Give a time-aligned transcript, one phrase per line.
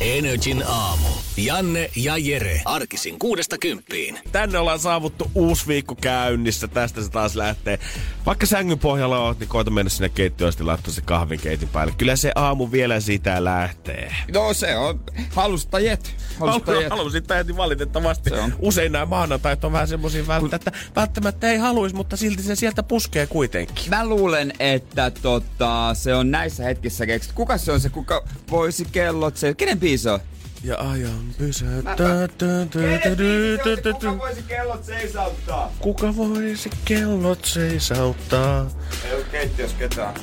[0.00, 1.17] Energin aamu.
[1.38, 2.62] Janne ja Jere.
[2.64, 4.18] Arkisin kuudesta kymppiin.
[4.32, 6.68] Tänne ollaan saavuttu uusi viikko käynnissä.
[6.68, 7.78] Tästä se taas lähtee.
[8.26, 11.94] Vaikka sängyn pohjalla oot, niin koita mennä sinne keittiöön ja laittaa se kahvinkeitin päälle.
[11.98, 14.14] Kyllä se aamu vielä siitä lähtee.
[14.34, 16.14] No se on halustajat.
[16.40, 16.90] Halustajat.
[16.90, 18.30] Halusin niin valitettavasti.
[18.30, 18.54] Se on.
[18.58, 22.82] Usein nämä maanantait on vähän semmoisia välttämättä, että välttämättä ei haluaisi, mutta silti se sieltä
[22.82, 23.90] puskee kuitenkin.
[23.90, 27.36] Mä luulen, että tota, se on näissä hetkissä keksitty.
[27.36, 29.54] Kuka se on se, kuka voisi kellot se?
[29.54, 30.20] Kenen biisi on?
[30.64, 31.96] Ja ajan pysäyttää.
[34.18, 35.72] voisi kellot seisauttaa?
[35.78, 38.70] Kuka voisi kellot seisauttaa?
[39.04, 40.14] Ei ole keittiössä ketään.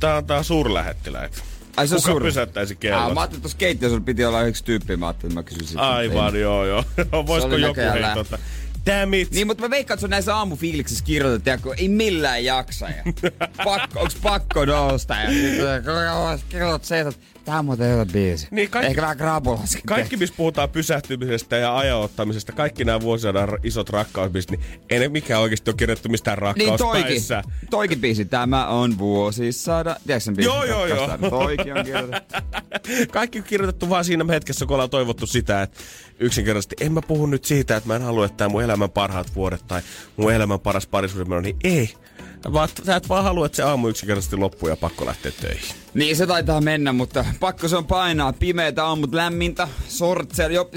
[0.00, 1.42] Tää on tää suurlähettiläät.
[1.76, 2.24] Ai se on Kuka suuri.
[2.24, 3.14] pysäyttäisi kellot?
[3.14, 4.96] mä ajattelin, että keittiössä piti olla yksi tyyppi.
[4.96, 5.78] Mä ajattelin, että mä kysyisin.
[5.78, 6.84] Aivan, joo, joo.
[7.26, 8.38] Voisiko joku hei tota...
[8.86, 9.30] Damn it!
[9.30, 12.88] Niin, mutta mä veikkaan, että se on näissä aamufiiliksissä kirjoitettu, tiedätkö, ei millään jaksa.
[12.88, 13.02] Ja
[13.64, 15.14] pakko, onks pakko nousta?
[15.14, 17.18] Ja kellot seisat.
[17.44, 18.48] Tää on muuten hyvä biisi.
[18.50, 19.82] Niin, kaikki- Ehkä vähän krapulaskin.
[19.86, 24.60] Kaikki, missä puhutaan pysähtymisestä ja ajaottamisesta, kaikki nämä vuosisadan r- isot rakkausbiisit, niin
[24.90, 27.42] ei ne mikään oikeasti ole kirjoittu mistään Niin toikin, rakkauspäissä.
[27.70, 29.96] toikin biisi, tämä on vuosisada.
[30.06, 30.52] Tiedätkö sen biisin?
[30.54, 31.18] Joo, joo, joo.
[31.30, 32.34] Toikin on kirjoitettu.
[33.12, 35.78] Kaikki on kirjoitettu vaan siinä hetkessä, kun ollaan toivottu sitä, että
[36.20, 39.34] yksinkertaisesti en mä puhu nyt siitä, että mä en halua, että tämä mun elämän parhaat
[39.34, 39.82] vuodet tai
[40.16, 41.94] mun elämän paras parisuhde on, niin ei.
[42.52, 45.74] Vaan sä et vaan halua, että se aamu yksinkertaisesti loppuu ja pakko lähteä töihin.
[45.94, 48.32] Niin se taitaa mennä, mutta pakko se on painaa.
[48.32, 50.54] Pimeitä aamut, lämmintä, sortseilla.
[50.54, 50.70] Jo,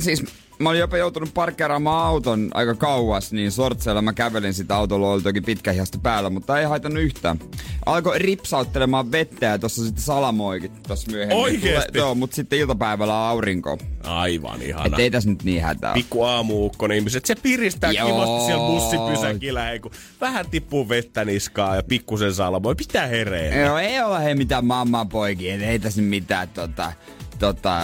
[0.00, 0.24] siis
[0.58, 5.22] mä olin jopa joutunut parkkeeraamaan auton aika kauas, niin sortseilla mä kävelin sitä autolla, oli
[5.22, 7.38] toki pitkä hiasta päällä, mutta ei haitannut yhtään.
[7.86, 11.36] Alkoi ripsauttelemaan vettä ja tossa sitten salamoikin tossa myöhemmin.
[11.38, 11.98] Oikeesti?
[11.98, 13.78] Joo, mutta sitten iltapäivällä aurinko.
[14.04, 14.86] Aivan ihana.
[14.86, 15.90] Et ei tässä nyt niin hätää.
[15.90, 15.94] ole.
[15.94, 18.06] Pikku aamuukkonen ihmiset, se piristää Joo.
[18.06, 22.74] kivasti siellä bussipysäkillä, hei, kun vähän tippuu vettä niskaa ja pikkusen salmoi.
[22.74, 23.56] Pitää hereillä.
[23.56, 26.92] Joo, ei olla hei mitään mamman poikia, ei tässä mitään tota,
[27.38, 27.82] tota,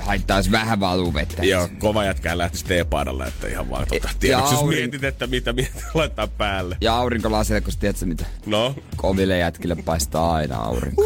[0.00, 1.44] haittaisi vähän valuu vettä.
[1.44, 5.26] Joo, kova jätkää lähtisi teepaadalle, että ihan vaan tota, Ja tiedoksi, jos aurin- mietit, että
[5.26, 6.76] mitä mietit laittaa päälle.
[6.80, 8.24] Ja aurinkolasille, kun tiedätkö mitä?
[8.46, 11.04] No, Koville jätkille paistaa aina aurinko.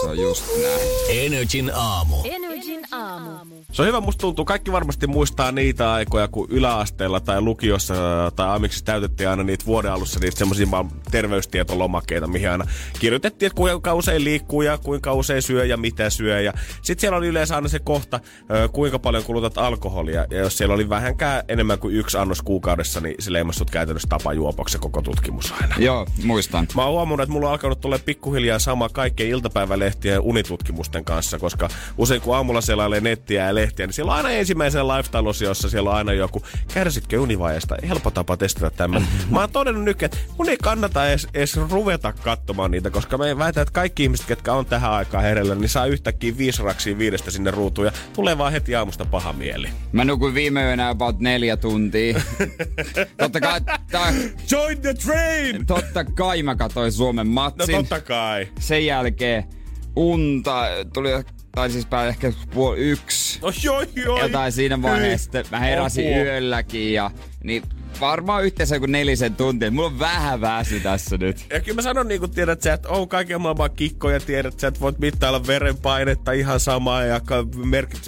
[0.00, 0.88] Se on just näin.
[1.26, 2.16] Energin aamu.
[2.58, 3.30] Energin aamu.
[3.72, 7.94] se on hyvä, musta tuntuu, kaikki varmasti muistaa niitä aikoja, kun yläasteella tai lukiossa
[8.36, 12.66] tai amiksissa täytettiin aina niitä vuoden alussa niitä semmoisia vaan terveystietolomakkeita, mihin aina
[13.00, 16.40] kirjoitettiin, että kuinka usein liikkuu ja kuinka usein syö ja mitä syö.
[16.40, 16.52] Ja
[16.82, 18.20] sitten siellä oli yleensä aina se kohta,
[18.72, 20.26] kuinka paljon kulutat alkoholia.
[20.30, 24.08] Ja jos siellä oli vähänkään enemmän kuin yksi annos kuukaudessa, niin se leimasi sut käytännössä
[24.08, 25.74] tapajuopoksi koko tutkimus aina.
[25.78, 26.68] Joo, muistan.
[26.74, 31.38] Mä oon huomannut, että mulla on alkanut tulla pikkuhiljaa sama kaikkien iltapäivälehtien ja unitutkimusten kanssa,
[31.38, 35.90] koska usein kun aamulla selailee nettiä ja lehtiä, niin siellä on aina ensimmäisen lifestyle-osiossa, siellä
[35.90, 36.42] on aina joku,
[36.74, 37.76] kärsitkö univajasta?
[37.88, 39.06] Helppo tapa testata tämän.
[39.30, 43.38] Mä oon todennut nyt, että mun ei kannata edes, edes ruveta katsomaan niitä, koska mä
[43.38, 47.30] väitän, että kaikki ihmiset, ketkä on tähän aikaan hereillä, niin saa yhtäkkiä viisi raksia viidestä
[47.30, 49.68] sinne ruutuun ja tulee vaan heti aamusta paha mieli.
[49.92, 52.20] Mä nukuin viime yönä about neljä tuntia.
[53.18, 53.60] totta kai,
[53.90, 54.12] tää,
[54.50, 55.66] Join the train!
[55.66, 57.74] totta kai mä katsoin Suomen No matsin.
[57.76, 58.48] totta kai.
[58.60, 59.44] Sen jälkeen
[59.96, 60.62] unta
[60.94, 61.08] tuli,
[61.58, 63.38] tai siis päällä ehkä puoli yksi.
[63.42, 64.20] No joi, joi.
[64.20, 65.30] Jotain siinä vaiheessa.
[65.50, 66.24] Mä heräsin Apua.
[66.24, 67.10] yölläkin ja
[67.44, 67.62] niin
[68.00, 69.70] varmaan yhteensä joku nelisen tuntia.
[69.70, 71.46] Mulla on vähän väsy tässä nyt.
[71.50, 74.68] Ja kyllä mä sanon niin kuin tiedät sä, että on kaiken maailman kikkoja, tiedät sä,
[74.68, 77.20] että voit mittailla verenpainetta ihan samaa ja
[77.64, 78.00] merkit,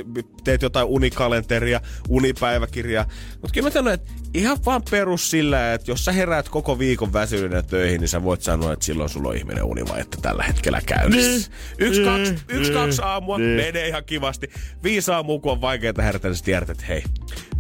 [0.45, 3.07] teet jotain unikalenteria, unipäiväkirjaa.
[3.33, 7.13] Mutta kyllä mä sanon, että ihan vaan perus sillä, että jos sä heräät koko viikon
[7.13, 11.51] väsyneenä töihin, niin sä voit sanoa, että silloin sulla on ihminen univajetta tällä hetkellä käynnissä.
[11.79, 14.51] Yksi, kaksi, yksi, kaksi aamua, menee ihan kivasti.
[14.83, 17.03] Viisi aamua, kun on vaikeaa herätä, niin tiedät, että hei,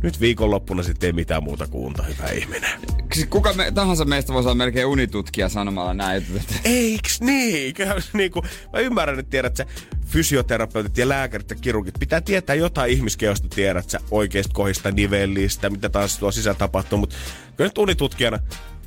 [0.03, 2.71] nyt viikonloppuna sitten ei mitään muuta kuin unta, hyvä ihminen.
[3.15, 6.27] Siis kuka me, tahansa meistä voisi olla melkein unitutkija sanomalla näin.
[6.65, 7.75] Eiks niin?
[7.75, 8.43] Kyllä se niinku,
[8.73, 9.67] mä ymmärrän, että tiedät sä,
[10.07, 15.89] fysioterapeutit ja lääkärit ja kirurgit pitää tietää jotain ihmiskeosta, tiedät sä, oikeista kohdista, nivellistä, mitä
[15.89, 17.17] taas tuo sisällä tapahtuu, mutta
[17.57, 18.39] kyllä nyt unitutkijana,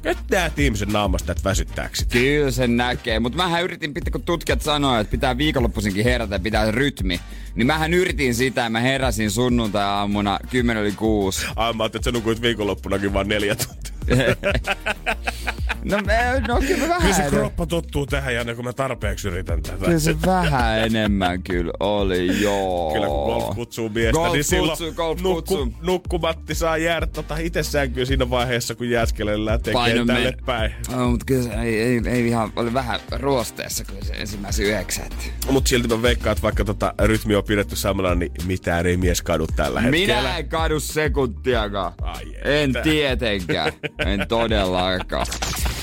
[0.04, 2.14] nyt näet ihmisen naamasta, että väsyttääkö sitä.
[2.14, 6.40] Kyllä sen näkee, mutta mähän yritin, pitää, kun tutkijat sanoivat, että pitää viikonloppuisinkin herätä ja
[6.40, 7.20] pitää rytmi,
[7.56, 11.46] niin mähän yritin sitä ja mä heräsin sunnuntai-aamuna 10 yli 6.
[11.56, 13.94] Ai mä ajattelin, että sä nukuit viikonloppunakin vaan neljä tuntia.
[15.84, 17.14] No, me, no kyllä Kyllä vähän.
[17.14, 19.86] se kroppa tottuu tähän, Janne, kun mä tarpeeksi yritän tätä.
[19.86, 22.94] Kyllä se vähän enemmän kyllä oli, joo.
[22.94, 27.38] Kyllä kun golf kutsuu miestä, Golf niin silloin kutsuu, golf nukku, nukkumatti saa jäädä tota
[27.38, 30.76] itse sänkyyn siinä vaiheessa, kun jääskelellään tekee Paino tälle me- päin.
[30.92, 35.32] No, mutta kyllä se ei, ei, ei ihan, oli vähän ruosteessa kyllä se ensimmäisen yhdeksät.
[35.52, 39.22] Mutta silti mä veikkaan, että vaikka tota rytmi on pidetty samalla, niin mitään ei mies
[39.22, 40.22] kadu tällä hetkellä.
[40.22, 41.94] Minä en kadu sekuntiakaan.
[42.02, 43.74] Ai en tietenkään.
[44.06, 45.28] En todellakaan.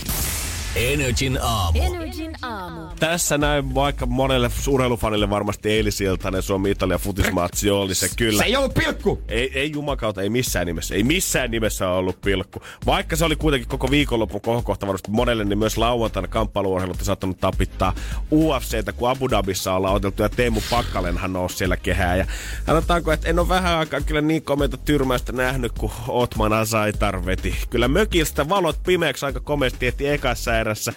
[0.76, 1.78] Energin aamu.
[1.82, 2.81] Energin aamu.
[3.00, 8.38] Tässä näin vaikka monelle urheilufanille varmasti eilisiltainen Suomi-Italia futismatsi oli se kyllä.
[8.38, 9.22] Se ei ollut pilkku!
[9.28, 10.94] Ei, ei jumakauta, ei missään nimessä.
[10.94, 12.62] Ei missään nimessä ole ollut pilkku.
[12.87, 17.40] Vaikka se oli kuitenkin koko viikonlopun kohokohta varmasti monelle, niin myös lauantaina kamppailuurheilut on saattanut
[17.40, 17.94] tapittaa
[18.32, 20.23] UFCtä, kun Abu Dhabissa ollaan oteltu.
[20.23, 22.16] Ja Teemu Pakkalenhan nousi siellä kehää.
[22.16, 22.26] Ja
[22.66, 27.55] sanotaanko, että en ole vähän aikaa kyllä niin komeita tyrmäystä nähnyt, kun Otman Azaitar veti.
[27.70, 30.93] Kyllä mökistä valot pimeäksi aika komeasti ehti ekassa erässä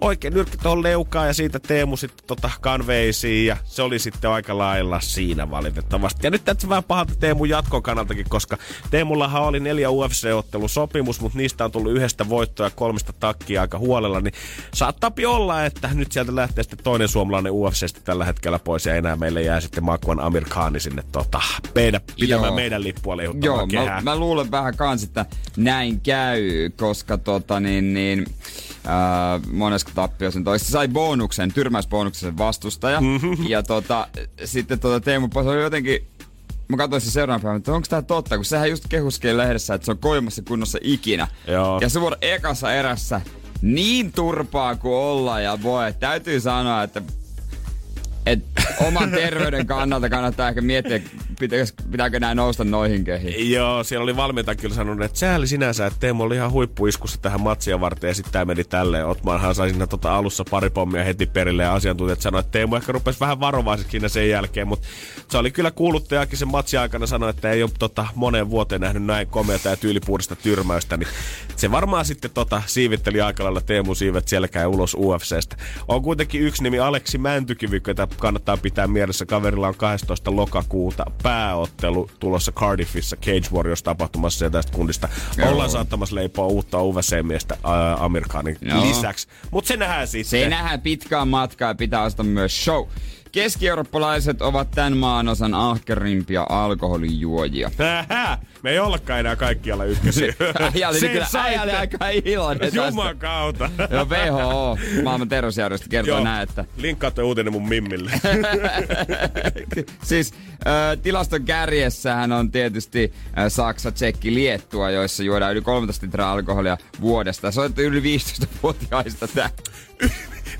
[0.00, 4.58] oikein nyrkki tuohon leukaan ja siitä Teemu sitten tota kanveisiin ja se oli sitten aika
[4.58, 6.26] lailla siinä valitettavasti.
[6.26, 8.58] Ja nyt täytyy vähän pahalta Teemun jatkon kannaltakin, koska
[8.90, 14.20] Teemullahan oli neljä UFC-ottelusopimus, mutta niistä on tullut yhdestä voittoa ja kolmesta takkia aika huolella,
[14.20, 14.34] niin
[14.74, 19.16] saattaa olla, että nyt sieltä lähtee sitten toinen suomalainen UFCstä tällä hetkellä pois ja enää
[19.16, 21.40] meille jää sitten Makwan Amir Khani sinne tota,
[21.74, 22.54] meidän, pitämään Joo.
[22.54, 28.26] meidän lippua Joo, mä, mä, luulen vähän kans, että näin käy, koska tota niin, niin
[28.88, 30.66] ää, monesko tappio sen toista.
[30.66, 33.00] Se sai bonuksen, tyrmäysbonuksen sen vastustaja.
[33.48, 34.08] ja tota,
[34.44, 36.06] sitten tota Teemu Pasi oli jotenkin
[36.68, 39.84] Mä katsoin sen seuraavan päivän, että onko tää totta, kun sehän just kehuskeli lehdessä, että
[39.84, 41.28] se on koimassa kunnossa ikinä.
[41.46, 41.78] Joo.
[41.80, 43.20] Ja se vuoro ekassa erässä
[43.62, 45.92] niin turpaa kuin olla ja voi.
[45.92, 47.02] Täytyy sanoa, että
[48.28, 48.38] et
[48.86, 51.00] oman terveyden kannalta kannattaa ehkä miettiä,
[51.38, 53.50] pitäis, pitääkö nämä nousta noihin kehiin.
[53.50, 57.40] Joo, siellä oli valmentaja kyllä sanonut, että sääli sinänsä, että Teemu oli ihan huippuiskussa tähän
[57.40, 59.06] matsia varten ja sitten tämä meni tälleen.
[59.06, 62.92] Otmanhan sai siinä tota alussa pari pommia heti perille ja asiantuntijat sanoivat, että Teemu ehkä
[62.92, 64.88] rupesi vähän varovaiseksi sen jälkeen, mutta
[65.30, 69.04] se oli kyllä kuuluttajakin sen matsin aikana sanoi, että ei ole tota, moneen vuoteen nähnyt
[69.04, 71.08] näin komeata ja tyylipuhdista tyrmäystä, niin
[71.58, 75.56] se varmaan sitten tota, siivitteli aika lailla Teemu siivet selkää ulos UFCstä.
[75.88, 79.26] On kuitenkin yksi nimi Aleksi Mäntykivi, jota kannattaa pitää mielessä.
[79.26, 80.36] Kaverilla on 12.
[80.36, 85.50] lokakuuta pääottelu tulossa Cardiffissa Cage Warriors tapahtumassa ja tästä kundista Joo.
[85.50, 88.88] ollaan saattamassa leipoa uutta UFC-miestä ää, Amerikanin Joo.
[88.88, 89.28] lisäksi.
[89.50, 90.40] Mutta se nähdään sitten.
[90.40, 92.86] Se nähdään pitkään matkaa ja pitää ostaa myös show.
[93.32, 97.70] Keski-eurooppalaiset ovat tämän maan osan ahkerimpia alkoholijuojia.
[98.62, 100.34] Me ei ollakaan enää kaikkialla ykkösiä.
[100.74, 101.96] Äijä oli, kyllä, äijä oli saitte.
[101.96, 102.70] aika iloinen.
[102.74, 103.70] Juman kautta.
[103.90, 108.10] Joo, WHO, maailman terveysjärjestö, kertoo näin, että Linkkaa toi uutinen mun mimmille.
[110.02, 116.32] siis äh, tilaston kärjessähän on tietysti äh, Saksa, Tsekki, Liettua, joissa juodaan yli 13 litraa
[116.32, 117.50] alkoholia vuodesta.
[117.50, 119.50] Se on yli 15-vuotiaista tää.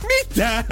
[0.03, 0.65] Mitä?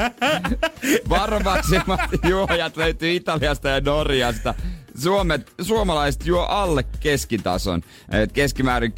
[1.08, 4.54] Varmaisimmat juojat löytyy Italiasta ja Norjasta.
[4.98, 7.82] Suomet, suomalaiset juo alle keskitason.
[8.10, 8.92] Et keskimäärin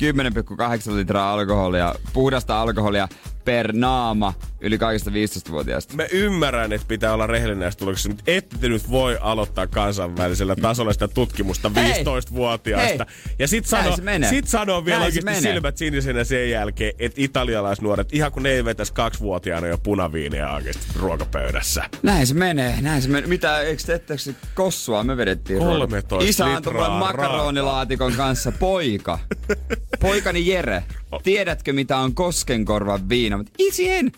[0.88, 3.08] 10,8 litraa alkoholia, puhdasta alkoholia
[3.48, 5.94] per naama yli kaikista 15-vuotiaista.
[5.96, 10.56] Mä ymmärrän, että pitää olla rehellinen näistä tuloksista, mutta ette te nyt voi aloittaa kansainvälisellä
[10.56, 12.04] tasolla sitä tutkimusta Hei!
[12.04, 13.06] 15-vuotiaista.
[13.08, 13.34] Hei!
[13.38, 13.64] Ja sit
[14.02, 14.30] menee.
[14.30, 15.52] sit sanoo vielä Näin oikeasti menee.
[15.52, 20.86] silmät sinisenä sen jälkeen, että italialaisnuoret, ihan kun ne ei vetäisi kaksivuotiaana jo punaviiniä oikeasti
[20.96, 21.84] ruokapöydässä.
[22.02, 23.28] Näin se menee, näin se menee.
[23.28, 25.58] Mitä, eikö te ette se kossua me vedettiin?
[25.58, 29.18] 13 Isä antoi mulle litraa makaronilaatikon kanssa poika.
[30.00, 30.84] Poikani Jere,
[31.22, 33.37] tiedätkö mitä on koskenkorvan viina?
[33.38, 34.12] Mut Isi en.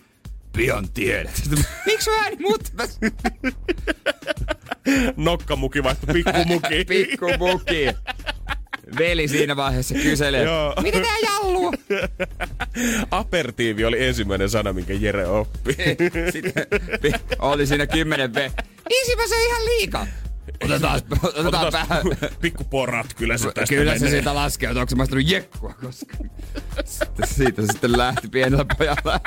[0.56, 1.42] Pian tiedät.
[1.86, 2.72] Miksi mä ääni mut?
[5.16, 6.84] Nokkamuki vaihtui pikkumuki.
[6.88, 7.86] Pikku muki.
[8.98, 10.74] Veli siinä vaiheessa kyselee, Joo.
[10.82, 11.74] mitä tää jalluu?
[13.10, 15.76] Apertiivi oli ensimmäinen sana, minkä Jere oppi.
[16.32, 18.36] Sitten oli siinä 10 B.
[18.90, 20.06] Isi mä se ihan liikaa.
[20.64, 22.02] Otetaan, otetaan, Otetaan vähän.
[22.40, 24.10] pikku porat, kyllä se tästä Kyllä se menee.
[24.10, 26.30] siitä laskee, että onko se maistanut jekkua koskaan.
[26.84, 29.20] Sitten siitä se sitten lähti pienellä pojalla.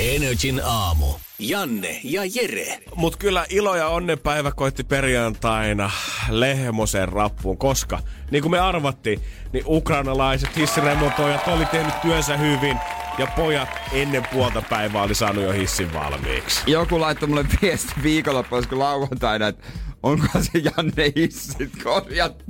[0.00, 1.06] Energin aamu.
[1.38, 2.78] Janne ja Jere.
[2.94, 5.90] Mut kyllä ilo ja onnenpäivä koitti perjantaina
[6.30, 7.98] Lehmosen rappuun, koska
[8.30, 9.20] niin kuin me arvattiin,
[9.52, 12.78] niin ukrainalaiset hissiremontoijat oli tehnyt työnsä hyvin
[13.18, 16.60] ja pojat ennen puolta päivää oli saanut jo hissin valmiiksi.
[16.66, 19.66] Joku laittoi mulle viesti viikonloppu, olisiko lauantaina, että
[20.02, 22.44] onko se Janne hissit korjattu.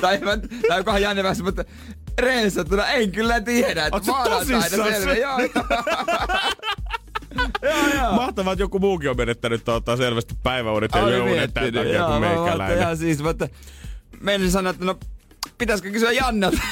[0.00, 0.30] tai, mä,
[0.68, 1.64] tai onkohan Janne vähän mutta
[2.18, 5.14] reessattuna, en kyllä tiedä, että maanantaina selvä.
[5.14, 5.64] Joo, joo.
[7.94, 8.12] joo.
[8.12, 12.78] Mahtavaa, että joku muukin on menettänyt tuota selvästi päiväunet ja yöunet tämän takia kuin meikäläinen.
[12.78, 13.48] Ihan siis, mutta
[14.20, 14.98] menin sanoa, että no
[15.58, 16.62] pitäisikö kysyä Jannelta.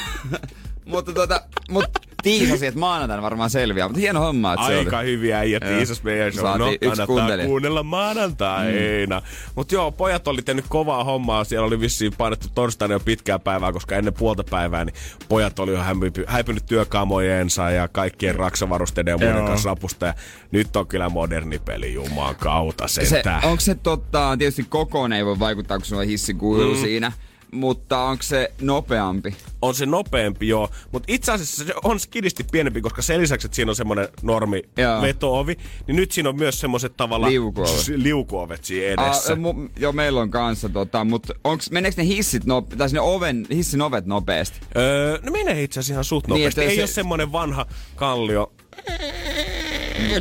[0.84, 1.84] mutta tuota, mut
[2.22, 5.06] tiisasi, että maanantaina varmaan selviää, mutta hieno homma, että se Aika oli.
[5.06, 5.72] hyviä äijät Joo.
[5.76, 6.58] tiisas meidän show.
[6.58, 7.46] No, yksi kannattaa kuuntelija.
[7.46, 9.20] kuunnella maanantaina.
[9.20, 9.26] Mm.
[9.54, 11.44] Mutta joo, pojat oli tehnyt kovaa hommaa.
[11.44, 14.94] Siellä oli vissiin painettu torstaina jo pitkää päivää, koska ennen puolta päivää niin
[15.28, 15.78] pojat oli jo
[16.26, 19.46] häipynyt työkamojensa ja kaikkien raksavarusteiden ja muiden Joo.
[19.46, 20.06] kanssa rapusta.
[20.06, 20.14] Ja
[20.52, 23.44] nyt on kyllä moderni peli Jumalan kautta Se, sentään.
[23.44, 26.80] onko se totta, tietysti kokoon ei voi vaikuttaa, kun sulla on hissikuilu Mm.
[26.80, 27.12] siinä,
[27.52, 29.34] mutta onko se nopeampi?
[29.62, 33.56] on se nopeampi joo, mutta itse asiassa se on skidisti pienempi, koska sen lisäksi, että
[33.56, 35.02] siinä on semmoinen normi Joo.
[35.02, 37.88] veto-ovi, niin nyt siinä on myös semmoiset tavallaan Liukuovet.
[37.96, 39.32] liukuovet siinä edessä.
[39.32, 43.00] Ah, mu, joo, meillä on kanssa, tota, mutta onks, meneekö ne hissit, no, tai sinne
[43.00, 44.60] oven, hissin ovet nopeasti?
[44.76, 46.60] Öö, no menee itse asiassa ihan suht Niin, nopeasti.
[46.60, 47.66] että Ei se- ole semmoinen vanha
[47.96, 48.52] kallio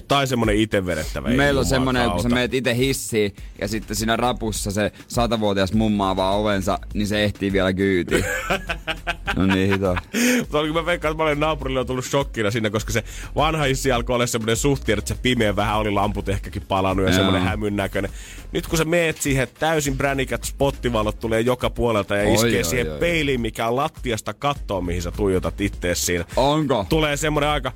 [0.07, 1.29] tai semmoinen itse vedettävä.
[1.29, 5.73] ei Meillä on semmonen, kun sä meet itse hissiin ja sitten siinä rapussa se satavuotias
[5.73, 8.25] mumma avaa ovensa, niin se ehtii vielä kyytiin.
[9.35, 9.95] no niin hito.
[10.39, 13.03] Mutta mä veikkaan, että monen naapurille on tullut shokkina siinä, koska se
[13.35, 17.11] vanha hissi alkoi olla semmoinen suhti, että se pimeä vähän oli lamput ehkäkin palannut ja
[17.11, 17.17] Joo.
[17.17, 18.11] semmoinen hämyn näköinen.
[18.51, 22.63] Nyt kun sä meet siihen, täysin bränikät spottivalot tulee joka puolelta ja Oi, iskee oi,
[22.63, 22.99] siihen oi.
[22.99, 26.25] peiliin, mikä on lattiasta kattoon, mihin sä tuijotat ittees siinä.
[26.35, 26.85] Onko?
[26.89, 27.71] Tulee semmoinen aika,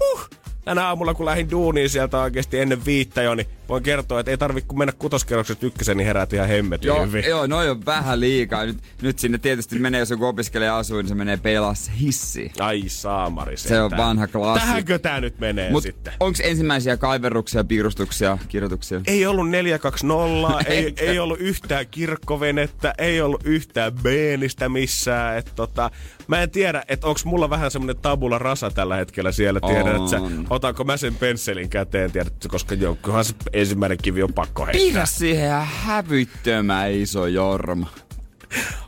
[0.00, 0.28] huh,
[0.68, 4.38] tänä aamulla kun lähdin duuniin sieltä oikeasti ennen viittä jo, niin voin kertoa, että ei
[4.38, 7.24] tarvi kun mennä kutoskerroksesta ykkösen, niin heräät ihan hemmetin Joo, hyvin.
[7.28, 8.66] joo, noi on vähän liikaa.
[8.66, 12.52] Nyt, nyt sinne tietysti menee, jos joku opiskelija asuu, niin se menee pelas hissiin.
[12.60, 14.08] Ai saamari Se on sentään.
[14.08, 14.66] vanha klassikko.
[14.66, 16.12] Tähänkö tää nyt menee Mut sitten?
[16.20, 19.00] onks ensimmäisiä kaiverruksia, piirustuksia, kirjoituksia?
[19.06, 25.38] Ei ollut 420, ei, ei ollut yhtään kirkkovenettä, ei ollut yhtään beenistä missään.
[25.38, 25.90] Et tota,
[26.26, 29.60] mä en tiedä, että onko mulla vähän semmonen tabula rasa tällä hetkellä siellä.
[29.60, 30.20] Tiedän, että
[30.50, 34.80] otanko mä sen pensselin käteen, tiedätkö, koska jonkun se ensimmäinen kivi on pakko heittää.
[34.80, 37.88] Piirrä siihen hävyttömän iso jorma.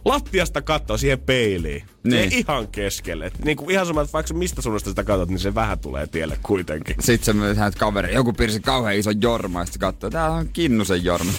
[0.05, 1.85] Lattiasta kattoo siihen peiliin.
[2.05, 2.29] Niin.
[2.29, 2.33] Niin.
[2.33, 3.27] ihan keskelle.
[3.27, 6.07] Et niin kuin ihan sama, että vaikka mistä suunnasta sitä katsot, niin se vähän tulee
[6.07, 6.97] tielle kuitenkin.
[7.01, 10.49] Sitten sä myös näet kaveri, joku piirsi kauhean iso jorma, ja sitten katsoo, tää on
[10.49, 11.33] Kinnusen jorma.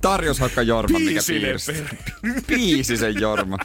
[0.00, 1.72] Tarjoshakka jorma, mikä piirsi.
[2.46, 3.58] Piisisen jorma.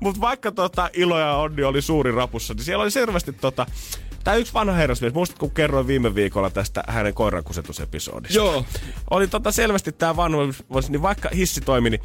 [0.00, 3.66] Mutta vaikka tota, Ilo ja Onni oli suuri rapussa, niin siellä oli selvästi tota,
[4.28, 8.38] Tämä yksi vanha herrasmies, muistatko kun kerroin viime viikolla tästä hänen koirankusetusepisodista?
[8.38, 8.64] Joo.
[9.10, 10.38] Oli tota selvästi tämä vanha,
[10.88, 12.00] niin vaikka hissi toimi, niin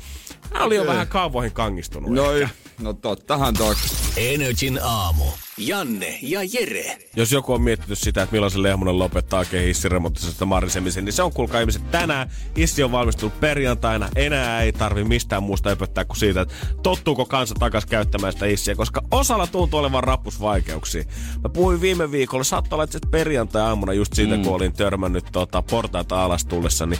[0.54, 2.12] hän oli jo vähän kaavoihin kangistunut.
[2.12, 2.50] No, ehkä.
[2.80, 3.76] no tottahan toi.
[4.18, 5.24] Energin aamu.
[5.58, 6.98] Janne ja Jere.
[7.16, 11.24] Jos joku on miettinyt sitä, että milloin se Lehmonen lopettaa oikein hissiremonttisesta marisemisen, niin se
[11.24, 12.30] on kuulkaa ihmiset tänään.
[12.58, 14.10] Hissi on valmistunut perjantaina.
[14.16, 18.76] Enää ei tarvi mistään muusta öpöttää kuin siitä, että tottuuko kansa takas käyttämään sitä hissiä,
[18.76, 21.04] koska osalla tuntuu olevan rappusvaikeuksia.
[21.44, 24.44] Mä puhuin viime viikolla, saattoi olla itse perjantai-aamuna just siitä, mm.
[24.44, 27.00] kun olin törmännyt tota, portaita alas tullessa, niin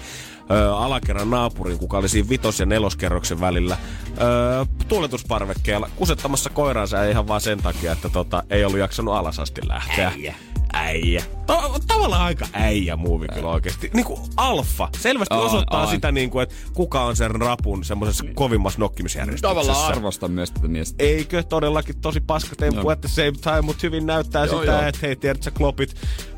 [0.52, 7.10] ö, alakerran naapurin, kuka oli siinä vitos- ja neloskerroksen välillä ö, tuuletusparvekkeella kusettamassa koiraansa ja
[7.10, 10.08] ihan vaan sen takia, että tota, ei ollut jaksanut alas asti lähteä.
[10.08, 10.36] Äijä.
[10.74, 11.24] Äijä.
[11.46, 13.92] Ta- tavallaan aika äijä muuvi kyllä oikeesti.
[13.94, 14.90] Niinku alfa.
[14.98, 15.88] Selvästi On, osoittaa on.
[15.88, 19.48] sitä niinku, että kuka on sen rapun semmoisessa kovimmassa nokkimisjärjestyksessä.
[19.56, 21.04] Tavallaan arvostan myös tätä miestä.
[21.04, 24.82] Eikö todellakin tosi paska temppu, at the same time, mutta hyvin näyttää Joo, sitä, joo.
[24.82, 25.96] että hei, tiedät sä klopit,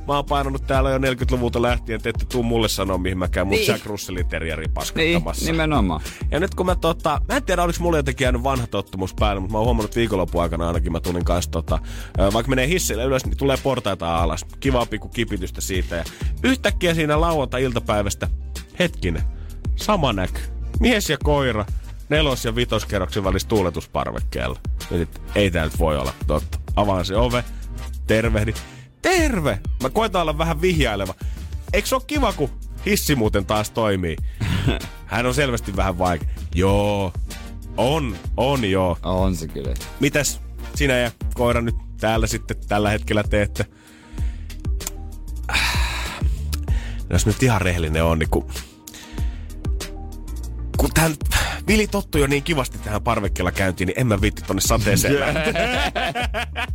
[0.07, 3.47] mä oon painanut täällä jo 40-luvulta lähtien, te ette tuu mulle sanoa, mihin mä käyn
[3.47, 3.67] mut Niin.
[3.67, 5.45] Jack Russellin terrieri Niin, paskuttamassa.
[5.45, 6.01] nimenomaan.
[6.31, 9.39] Ja nyt kun mä tota, mä en tiedä oliko mulla jotenkin jäänyt vanha tottumus päälle,
[9.39, 11.79] mutta mä oon huomannut viikonlopun aikana ainakin mä tulin kanssa tota,
[12.33, 14.45] vaikka menee hissille ylös, niin tulee portaita alas.
[14.59, 16.03] Kiva pikku kipitystä siitä ja
[16.43, 18.27] yhtäkkiä siinä lauantai-iltapäivästä,
[18.79, 19.23] hetkinen,
[19.75, 20.39] sama näky.
[20.79, 21.65] Mies ja koira,
[22.09, 24.59] nelos- ja vitoskerroksen välissä tuuletusparvekkeella.
[24.91, 26.59] Ja sit, ei tää nyt voi olla totta.
[26.75, 27.43] Avaan se ove,
[28.07, 28.53] tervehdi.
[29.05, 29.59] Terve!
[29.81, 31.13] Mä koitan olla vähän vihjaileva.
[31.73, 32.49] Eikö se ole kiva, kun
[32.85, 34.15] hissi muuten taas toimii?
[35.05, 36.29] Hän on selvästi vähän vaikea.
[36.55, 37.13] Joo,
[37.77, 38.97] on, on joo.
[39.03, 39.73] On se kyllä.
[39.99, 40.41] Mitäs
[40.75, 43.65] sinä ja koira nyt täällä sitten tällä hetkellä teette?
[47.09, 48.51] No Jos nyt ihan rehellinen on, niin kun,
[50.77, 51.15] kun tähän
[51.67, 55.91] Vili tottui jo niin kivasti tähän parvekkeella käyntiin, niin en mä viitti tonne sateeseen lähteä.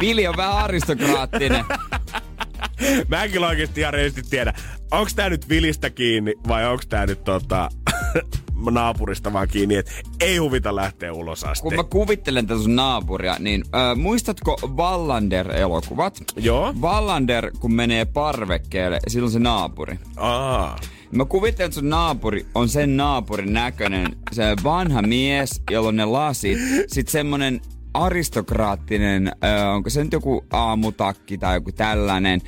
[0.00, 1.64] Vili on vähän aristokraattinen.
[3.08, 4.54] Mä en kyllä oikeesti ihan rehellisesti tiedä,
[4.90, 7.68] onks tää nyt Vilistä kiinni vai onks tää nyt tota,
[8.70, 11.62] naapurista vaan kiinni, että ei huvita lähteä ulos asti.
[11.62, 16.22] Kun mä kuvittelen tätä sun naapuria, niin äh, muistatko Wallander-elokuvat?
[16.36, 16.74] Joo.
[16.80, 19.98] Wallander, kun menee parvekkeelle, silloin se naapuri.
[20.16, 20.78] Aa.
[21.12, 26.04] Mä kuvittelen, että sun naapuri on sen naapurin näköinen, se vanha mies, jolla on ne
[26.04, 26.58] lasit.
[26.86, 27.60] Sitten semmonen
[27.94, 32.40] aristokraattinen, äh, onko se nyt joku aamutakki tai joku tällainen.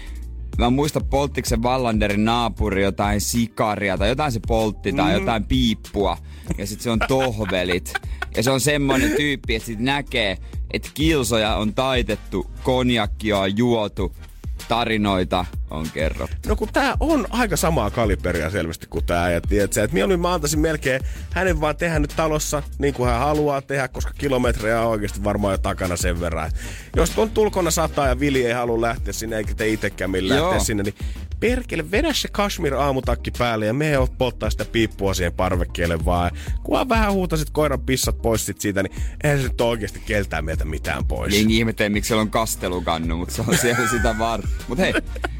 [0.58, 5.44] Mä en muista, polttiko se Wallanderin naapuri jotain sikaria tai jotain se poltti tai jotain
[5.44, 6.18] piippua.
[6.58, 7.92] Ja sitten se on tohvelit.
[8.36, 10.38] Ja se on semmonen tyyppi, että sit näkee,
[10.70, 14.16] että kilsoja on taitettu, konjakkia on juotu,
[14.68, 16.48] tarinoita on kerrottu.
[16.48, 19.30] No kun tää on aika samaa kaliberia selvästi kuin tää.
[19.30, 23.18] Ja tiedät, että mieluummin mä antaisin melkein hänen vaan tehdä nyt talossa niin kuin hän
[23.18, 26.50] haluaa tehdä, koska kilometrejä on oikeasti varmaan jo takana sen verran.
[26.96, 30.58] Jos on tulkona sataa ja Vili ei halua lähteä sinne, eikä te itsekään millään lähteä
[30.58, 30.94] sinne, niin
[31.40, 36.30] perkele, vedä se Kashmir aamutakki päälle ja me polttaa sitä piippua siihen parvekkeelle vaan.
[36.62, 38.92] Kun vähän huutasit koiran pissat pois sit siitä, niin
[39.24, 41.32] eihän se nyt oikeasti keltää meiltä mitään pois.
[41.32, 44.42] Niin ihmetteen, miksi siellä on kastelukannu, mutta se on siellä sitä var.
[44.68, 44.94] Mutta hei,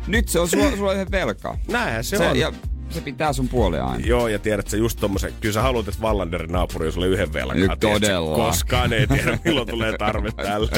[0.06, 1.58] nyt se on sulla, sulla yhden velkaa.
[1.68, 2.38] Näinhän se, se on.
[2.38, 2.52] Ja
[2.90, 4.06] se pitää sun puoleen aina.
[4.06, 7.32] Joo, ja tiedät sä just tommosen, kyllä sä haluat, että Wallanderin naapuri on sulle yhden
[7.32, 7.56] velkaa.
[7.56, 8.36] Nyt todella.
[8.36, 10.70] Koskaan ei tiedä, milloin tulee tarve tälle.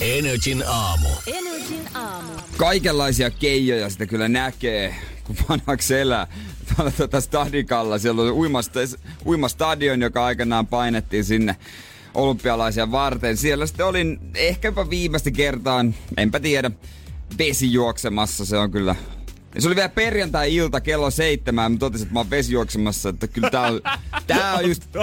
[0.00, 1.08] Energin aamu.
[1.26, 2.28] Energin aamu.
[2.56, 4.94] Kaikenlaisia keijoja sitä kyllä näkee,
[5.24, 6.26] kun vanhaksi elää.
[6.76, 11.56] Tuolla tuota Stadikalla, siellä on uimast- uimastadion, joka aikanaan painettiin sinne
[12.14, 13.36] olympialaisia varten.
[13.36, 16.70] Siellä sitten olin ehkäpä viimeistä kertaan, enpä tiedä,
[17.38, 18.44] vesijuoksemassa.
[18.44, 18.94] Se on kyllä
[19.54, 21.72] ja se oli vielä perjantai-ilta kello seitsemään.
[21.72, 23.80] Mä totesin, että mä oon vesijuoksemassa, että kyllä tää on,
[24.26, 24.82] tää on just...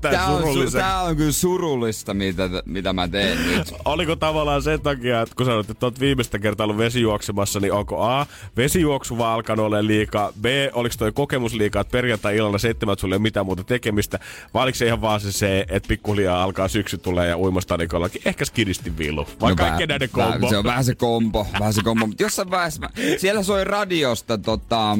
[0.00, 3.74] Tää on, su, tää on kyllä surullista, mitä, mitä mä teen nyt.
[3.84, 8.02] Oliko tavallaan sen takia, että kun sanoit, että oot viimeistä kertaa ollut vesijuoksemassa, niin onko
[8.02, 8.26] A,
[8.56, 13.16] vesijuoksu vaan alkanut olla liikaa, B, oliko toi kokemus liikaa, että perjantai-illalla seitsemät sulle ei
[13.16, 14.18] ole mitään muuta tekemistä,
[14.54, 18.44] vai oliko se ihan vaan se, se että pikkuhiljaa alkaa syksy tulee ja uimastadikollakin ehkä
[18.44, 20.48] skidisti viilu, vai no, kaikkien näiden kombo?
[20.48, 24.38] Se on vähän se kombo, vähän se kombo, mutta jossain vaiheessa, mä, siellä soi radiosta
[24.38, 24.96] tota, äh,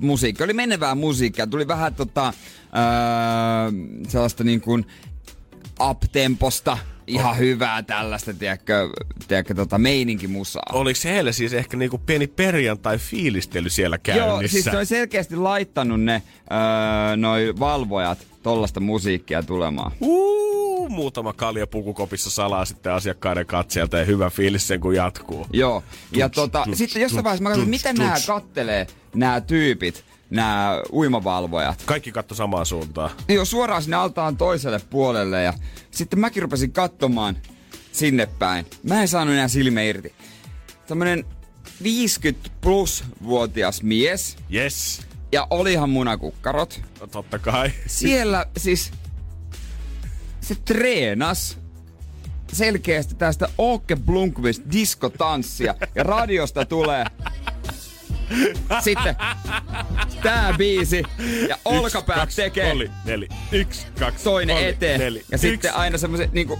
[0.00, 2.34] musiikki, oli menevää musiikkia, tuli vähän tota, äh,
[4.08, 4.86] sellaista niin kuin
[5.80, 8.90] uptemposta, ihan hyvää tällaista, tiedätkö,
[9.28, 9.80] tiedätkö tota
[10.28, 10.62] musaa.
[10.72, 14.28] Oliko heille siis ehkä niinku pieni perjantai-fiilistely siellä käynnissä?
[14.28, 16.22] Joo, siis se on selkeästi laittanut ne
[16.52, 19.92] öö, noi valvojat tollasta musiikkia tulemaan.
[20.00, 25.46] Uh, muutama kalja pukukopissa salaa sitten asiakkaiden katseelta ja hyvä fiilis sen kun jatkuu.
[25.52, 25.82] Joo,
[26.12, 30.82] ja tuts, tota, tuts, sitten jossain vaiheessa mä katsoin, mitä nämä kattelee, nämä tyypit nämä
[30.92, 31.82] uimavalvojat.
[31.86, 33.10] Kaikki katto samaan suuntaan.
[33.28, 35.52] Joo, suoraan sinne altaan toiselle puolelle ja
[35.90, 37.36] sitten mäkin rupesin katsomaan
[37.92, 38.66] sinne päin.
[38.82, 40.14] Mä en saanut enää silme irti.
[40.86, 41.24] Tämmönen
[41.82, 44.36] 50 plus vuotias mies.
[44.54, 45.00] Yes.
[45.32, 46.80] Ja olihan munakukkarot.
[47.00, 47.70] No, totta kai.
[47.86, 48.92] Siellä siis
[50.40, 51.58] se treenas
[52.52, 57.04] selkeästi tästä Åke Blunkvist diskotanssia ja radiosta tulee
[58.84, 59.16] sitten
[60.22, 61.02] tää biisi
[61.48, 62.72] ja olkapäät kaksi, tekee.
[62.72, 65.00] Oli, neli, yksi, kaksi, toinen oli, eteen.
[65.00, 65.48] Neli, ja yksi.
[65.48, 66.58] sitten aina semmoset niinku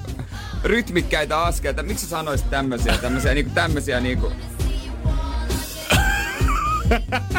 [0.65, 1.83] rytmikkäitä askeleita.
[1.83, 4.33] Miksi sä sanoisit tämmösiä, tämmösiä niinku tämmösiä niinku...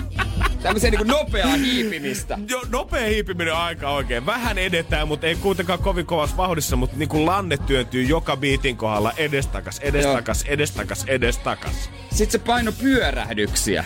[0.61, 2.39] Tämmöisiä niinku nopeaa hiipimistä.
[2.49, 4.25] Joo, nopea hiipiminen on aika oikein.
[4.25, 9.13] Vähän edetään, mutta ei kuitenkaan kovin kovassa vauhdissa, mutta niinku lanne työntyy joka biitin kohdalla
[9.17, 10.53] edestakas, edestakas, Joo.
[10.53, 11.89] edestakas, edestakas.
[12.09, 13.85] Sitten se paino pyörähdyksiä.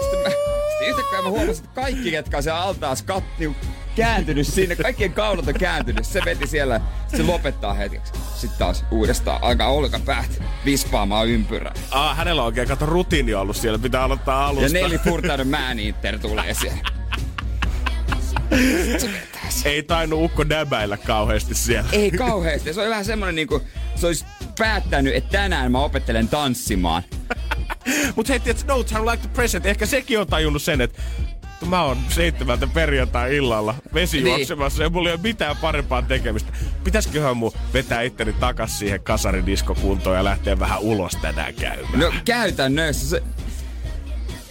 [0.00, 0.28] Sitten mä,
[0.88, 3.50] yhtäkkiä mä huomasin, että kaikki, ketkä on siellä altaas katti,
[3.96, 6.04] kääntynyt sinne, kaikkien kaulat on kääntynyt.
[6.04, 6.80] Se veti siellä,
[7.16, 8.12] se lopettaa hetkeksi.
[8.34, 11.74] Sitten taas uudestaan alkaa olkapäät vispaamaan ympyrää.
[11.90, 14.78] Ah, hänellä on oikein kato rutiini ollut siellä, pitää aloittaa alusta.
[14.78, 16.78] Ja Neli Furtainen Man Inter tulee siellä.
[19.64, 21.88] Ei tainu ukko däbäillä kauheasti siellä.
[21.92, 22.74] Ei kauheasti.
[22.74, 23.62] Se on vähän semmonen niinku,
[23.94, 24.24] se olisi
[24.58, 27.02] päättänyt, että tänään mä opettelen tanssimaan.
[28.16, 29.66] Mut hei, tiedätkö, no time like the present.
[29.66, 31.02] Ehkä sekin on tajunnut sen, että
[31.66, 34.84] mä oon seitsemältä perjantai-illalla vesijuoksemassa niin.
[34.84, 36.52] ja mulla ei ole mitään parempaa tekemistä.
[36.84, 41.98] Pitäisiköhän mun vetää itteni takas siihen kasaridiskokuntoon ja lähteä vähän ulos tänään käymään?
[41.98, 43.22] No käytännössä se...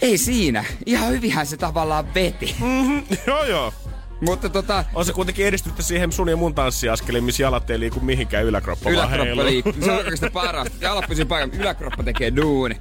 [0.02, 0.64] Ei siinä.
[0.86, 2.54] Ihan hyvinhän se tavallaan veti.
[2.60, 3.02] Mm-hmm.
[3.26, 3.72] joo joo.
[4.20, 4.84] Mutta tota...
[4.94, 8.90] On se kuitenkin edistyttä siihen sun ja mun tanssiaskeliin, missä jalat ei liiku mihinkään yläkroppa
[8.90, 9.72] Yläkroppa liikkuu.
[9.84, 10.76] Se on oikeastaan parasta.
[10.80, 12.76] Jalat pysyy paikan, yläkroppa tekee duuni.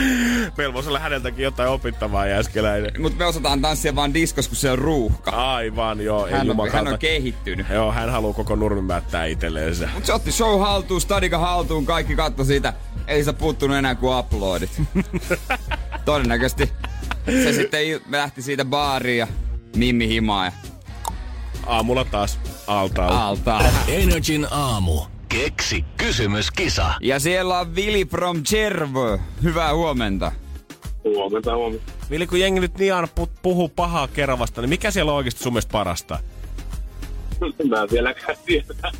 [0.56, 3.02] Meillä voisi olla häneltäkin jotain opittavaa jäskeläinen.
[3.02, 5.30] Mutta me osataan tanssia vaan diskos, kun se on ruuhka.
[5.30, 6.28] Aivan, joo.
[6.30, 7.66] Hän, on, hän on kehittynyt.
[7.70, 9.88] Joo, hän haluaa koko nurmin mättää itselleen se.
[9.94, 12.72] Mut se otti show haltuun, stadika haltuun, kaikki katto siitä.
[13.06, 14.82] Ei se puuttunut enää kuin uploadit.
[16.04, 16.72] Todennäköisesti
[17.26, 19.26] se sitten lähti siitä baariin ja
[19.76, 20.52] Mimmi himaa ja...
[21.66, 23.28] Aamulla taas altaa.
[23.28, 23.62] Altaa.
[23.88, 25.00] Energin aamu.
[25.32, 26.94] Keksi kysymyskisa.
[27.00, 29.18] Ja siellä on Vili from Jervo.
[29.42, 30.32] Hyvää huomenta.
[31.04, 31.92] Huomenta, huomenta.
[32.10, 33.08] Vili, kun jengi nyt niin aina
[33.42, 36.18] puhuu pahaa Keravasta, niin mikä siellä on oikeasti sun mielestä parasta?
[37.68, 38.74] Mä en vieläkään tiedä.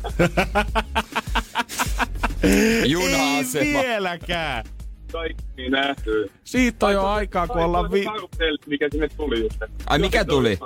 [2.85, 3.79] Juna-asema.
[3.79, 4.65] Ei vieläkään.
[5.11, 6.31] Kaikki nähty.
[6.43, 8.05] Siitä on jo aikaa, kun ollaan vi...
[8.65, 9.57] mikä sinne tuli just.
[9.87, 10.59] Ai mikä tuli?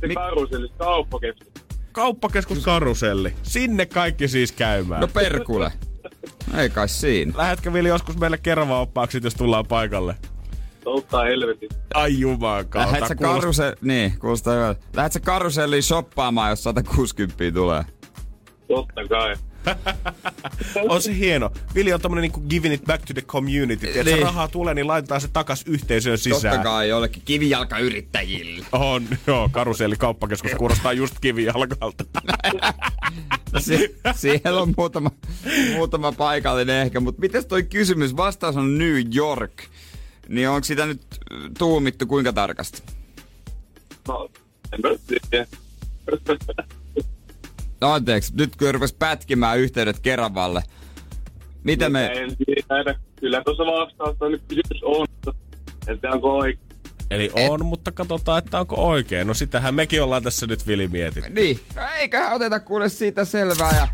[0.00, 1.59] Se karuselli kauppakeskus.
[1.92, 3.34] Kauppakeskus Karuselli.
[3.42, 5.00] Sinne kaikki siis käymään.
[5.00, 5.72] No perkule.
[6.56, 7.32] Ei kai siinä.
[7.36, 10.14] Lähetkö Vili joskus meille kerran oppaaksi, jos tullaan paikalle?
[10.84, 11.68] Totta helvetin.
[11.94, 12.92] Ai juman kautta.
[12.92, 13.74] Lähet sä Kuulostaa- karuse...
[13.80, 14.80] Niin, kuulostaa hyvältä.
[14.96, 17.84] Lähet sä karuselliin shoppaamaan, jos 160 tulee?
[18.68, 19.34] Totta kai.
[20.88, 21.50] On se hieno.
[21.74, 23.86] Vili on tommonen niinku giving it back to the community.
[23.88, 24.22] Että Niin.
[24.22, 26.54] rahaa tulee, niin laitetaan se takas yhteisöön sisään.
[26.54, 28.66] Totta kai jollekin kivijalkayrittäjille.
[28.72, 32.04] On, joo, karuselli kauppakeskus kuulostaa just kivijalkalta.
[33.58, 35.10] Sie- siellä on muutama,
[35.74, 38.16] muutama paikallinen ehkä, mutta miten toi kysymys?
[38.16, 39.62] Vastaus on New York.
[40.28, 42.82] Niin onko sitä nyt äh, tuumittu kuinka tarkasti?
[44.08, 44.30] No,
[44.72, 44.88] en mä
[45.30, 45.46] tiedä.
[47.80, 50.62] No anteeksi, nyt kun rupes pätkimään yhteydet Keravalle.
[51.64, 52.06] Mitä me...
[52.06, 52.98] En tiedä.
[53.20, 55.06] Kyllä tuossa vastausta nyt kysymys on.
[55.84, 56.70] Tiedä, onko oikein.
[57.10, 59.26] Eli on, mutta katsotaan, että onko oikein.
[59.26, 61.30] No sitähän mekin ollaan tässä nyt Vili mietitty.
[61.30, 63.88] Niin, no eiköhän oteta kuule siitä selvää ja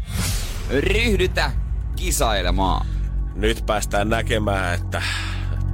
[0.70, 1.52] ryhdytä
[1.96, 2.86] kisailemaan.
[3.34, 5.02] Nyt päästään näkemään, että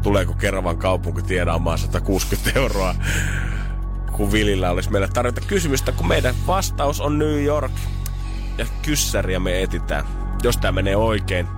[0.03, 2.94] tuleeko Keravan kaupunki tienaamaan 160 euroa,
[4.12, 7.72] kun Vilillä olisi meille tarjota kysymystä, kun meidän vastaus on New York
[8.59, 10.05] ja kyssäriä me etitään.
[10.43, 11.49] Jos tämä menee oikein,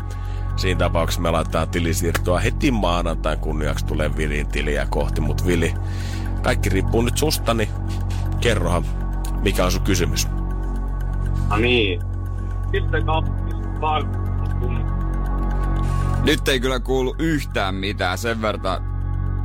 [0.57, 5.74] siinä tapauksessa me laitetaan tilisiirtoa heti maanantain kunniaksi tulee Vilin tiliä kohti, mutta Vili,
[6.42, 7.68] kaikki riippuu nyt susta, niin
[8.40, 8.85] kerrohan,
[9.42, 10.28] mikä on sun kysymys.
[11.50, 12.00] No niin.
[13.07, 14.78] Kaupungissa kun
[16.24, 18.85] Nyt ei kyllä kuulu yhtään mitään, sen verran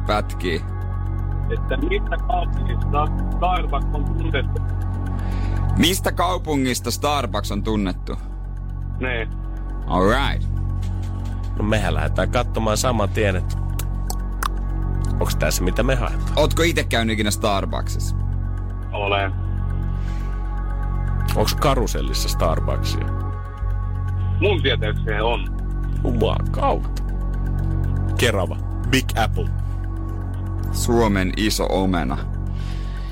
[0.08, 0.62] pätkii.
[1.54, 3.08] että mistä kaupungista
[3.38, 4.62] Starbucks on tunnettu?
[5.78, 8.16] Mistä kaupungista Starbucks on tunnettu?
[9.00, 9.28] Ne.
[9.88, 10.50] Alright.
[11.58, 13.56] No mehän lähdetään katsomaan saman tien, että
[15.12, 16.34] onko tässä mitä me haetaan.
[16.36, 18.16] Ootko itse käynyt ikinä Starbucksissa?
[18.92, 19.32] Olen.
[21.36, 23.06] Onko karusellissa Starbucksia?
[24.40, 25.48] Mun tietääkseni on.
[26.04, 27.04] Juman kautta.
[28.18, 28.58] Kerava.
[28.90, 29.50] Big Apple.
[30.72, 32.18] Suomen iso omena.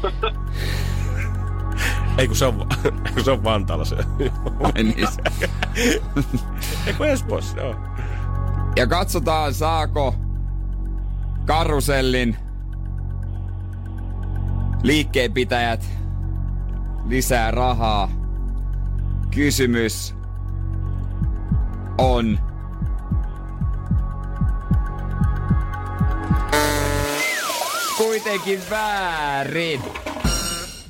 [2.17, 2.67] Ei kun se on,
[3.13, 3.95] kun se on Vantaalla se.
[4.63, 5.49] Ai niin se-
[6.87, 7.75] Ei kun Espoossa, joo.
[8.75, 10.15] Ja katsotaan, saako
[11.45, 12.37] karusellin
[14.83, 15.85] liikkeenpitäjät
[17.05, 18.09] lisää rahaa.
[19.31, 20.15] Kysymys
[21.97, 22.39] on...
[27.97, 29.81] Kuitenkin väärin.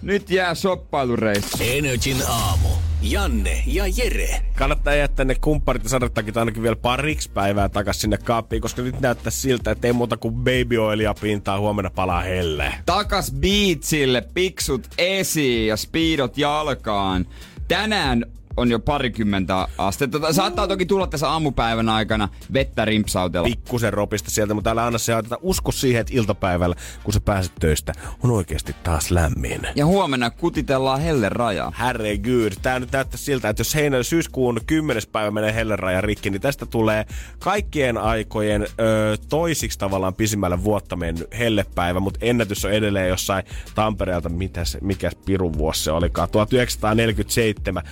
[0.08, 1.58] Nyt jää shoppailureissu.
[1.62, 2.68] Energin aamu.
[3.02, 4.42] Janne ja Jere.
[4.56, 9.00] Kannattaa jättää ne kumpparit ja sadetakit ainakin vielä pariksi päivää takas sinne kaappiin, koska nyt
[9.00, 12.74] näyttää siltä, että ei muuta kuin baby oilia pintaa huomenna palaa helle.
[12.86, 17.26] Takas beachille, piksut esiin ja speedot jalkaan.
[17.68, 18.26] Tänään
[18.58, 20.34] on jo parikymmentä astetta.
[20.34, 23.48] Saattaa toki tulla tässä aamupäivän aikana vettä rimpsautella.
[23.48, 25.38] Pikkusen ropista sieltä, mutta älä anna se ajatella.
[25.42, 27.94] Usko siihen, että iltapäivällä, kun sä pääset töistä,
[28.24, 29.62] on oikeasti taas lämmin.
[29.76, 31.74] Ja huomenna kutitellaan helle rajaa.
[31.80, 35.04] Herregud, tää nyt näyttää siltä, että jos heinä syyskuun 10.
[35.12, 37.06] päivä menee hellenraja rikki, niin tästä tulee
[37.40, 43.44] kaikkien aikojen ö, toisiksi tavallaan pisimmälle vuotta mennyt hellepäivä, mutta ennätys on edelleen jossain
[43.76, 47.84] Tampereelta, mitä se, mikä pirun vuosi se olikaan, 1947,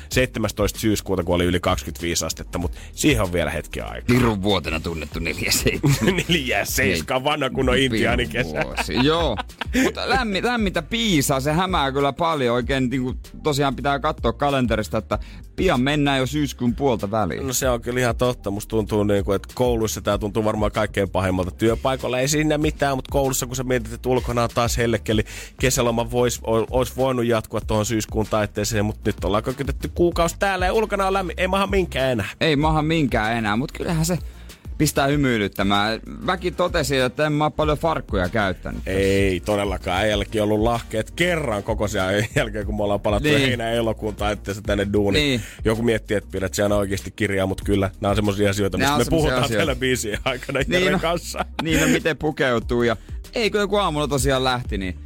[0.55, 0.79] 17.
[0.79, 4.15] syyskuuta, kun oli yli 25 astetta, mutta siihen on vielä hetki aikaa.
[4.17, 6.23] Pirun vuotena tunnettu 47.
[6.29, 8.65] Neljä, seiskan vanha kun on intiaanin kesä.
[9.03, 9.37] Joo.
[9.83, 12.55] Mutta lämmi, lämmintä piisaa, se hämää kyllä paljon.
[12.55, 15.19] Oikein niin kuin, tosiaan pitää katsoa kalenterista, että
[15.55, 17.47] pian mennään jo syyskuun puolta väliin.
[17.47, 18.51] No se on kyllä ihan totta.
[18.51, 22.19] Musta tuntuu, niin kuin, että kouluissa tämä tuntuu varmaan kaikkein pahimmalta työpaikoilla.
[22.19, 25.23] Ei siinä mitään, mutta koulussa kun sä mietit, että ulkona on taas hellekeli,
[25.59, 30.73] kesäloma vois, olisi voinut jatkua tuohon syyskuun taitteeseen, mutta nyt ollaan kökytetty kuukausi täällä ja
[30.73, 31.35] ulkona on lämmin.
[31.39, 32.29] Ei maha minkään enää.
[32.41, 34.17] Ei maha minkään enää, mutta kyllähän se
[34.77, 35.99] pistää hymyilyttämään.
[36.25, 38.81] Väki totesi, että en mä oo paljon farkkuja käyttänyt.
[38.87, 39.97] Ei todellakaan.
[40.01, 42.01] Äijällekin ollut lahkeet kerran koko sen
[42.35, 43.39] jälkeen, kun me ollaan palattu Niin.
[43.41, 45.23] heinä elokuun taitteessa tänne duuniin.
[45.23, 45.41] Niin.
[45.65, 49.05] Joku miettii, että pidät siellä oikeasti kirjaa, mutta kyllä nämä on semmoisia asioita, mistä me
[49.09, 49.55] puhutaan asioita.
[49.57, 51.45] täällä biisien aikana Niin, no, kanssa.
[51.63, 52.97] niin no, miten pukeutuu ja
[53.35, 54.99] eikö joku aamulla tosiaan lähti, niin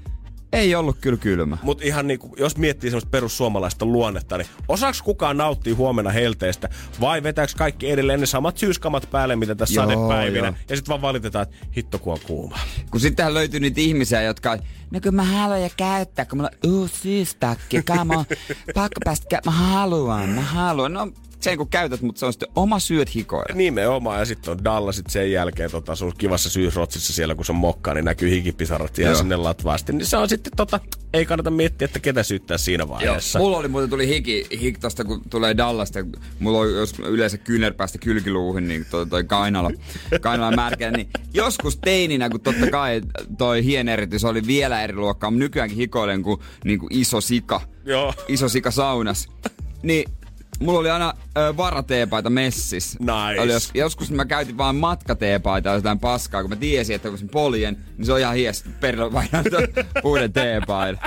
[0.53, 1.57] ei ollut kyllä kylmä.
[1.61, 6.69] Mutta ihan niinku, jos miettii semmoista perussuomalaista luonnetta, niin osaaks kukaan nauttia huomenna helteestä
[7.01, 10.47] vai vetääks kaikki edelleen ne samat syyskamat päälle, mitä tässä Joo, sadepäivinä?
[10.47, 10.55] joo.
[10.69, 12.59] Ja sitten vaan valitetaan, että hitto kun on kuuma.
[12.91, 14.57] Kun sittenhän löytyy niitä ihmisiä, jotka
[14.91, 18.25] no kun mä haluan jo käyttää, kun mulla on uusi syystakki, come on,
[18.75, 20.93] pakko päästä mä haluan, mä haluan.
[20.93, 23.55] No sen kun käytät, mutta se on sitten oma syyt hikoilla.
[23.55, 27.55] Nimenomaan, ja sitten on Dallasit sen jälkeen tota, sun kivassa syysrotsissa siellä, kun se on
[27.55, 29.19] mokkaa, niin näkyy hikipisarat ihan Joo.
[29.21, 29.93] sinne latvaasti.
[29.93, 30.79] Niin se on sitten tota,
[31.13, 33.39] ei kannata miettiä, että ketä syyttää siinä vaiheessa.
[33.39, 35.99] Mulla oli muuten tuli hiki, hik tosta, kun tulee Dallasta.
[36.39, 39.71] Mulla on jos yleensä kyynärpäästä kylkiluuhun, niin toi, toi kainalo,
[40.21, 40.91] kainalo märkä.
[40.91, 43.01] Niin joskus teininä, kun totta kai
[43.37, 47.61] toi hieneritys oli vielä eri luokkaa, mutta nykyäänkin hikoilen kuin, niin kuin iso sika.
[47.85, 48.13] Joo.
[48.27, 49.27] Iso sika saunas.
[49.83, 50.05] Niin
[50.59, 52.99] Mulla oli aina ö, varateepaita messis.
[52.99, 53.41] Nice.
[53.41, 57.29] Oli jos, joskus mä käytin vaan matkateepaita jotain paskaa, kun mä tiesin, että kun sen
[57.29, 59.43] poljen, niin se on ihan hies perillä vaihdan
[60.03, 60.99] uuden teepaidan.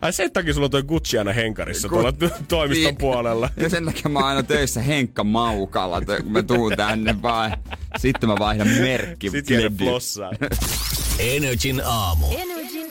[0.00, 2.96] Ai sen takia sulla on toi Gucci aina henkarissa Ku- tuolla to- toimiston Niin.
[2.96, 3.50] puolella.
[3.56, 7.56] Ja sen takia mä oon aina töissä Henkka Maukalla, että kun mä tuun tänne vaan.
[7.98, 9.30] Sitten mä vaihdan merkki.
[9.30, 9.74] Sitten jäädä.
[11.18, 12.26] Energin aamu.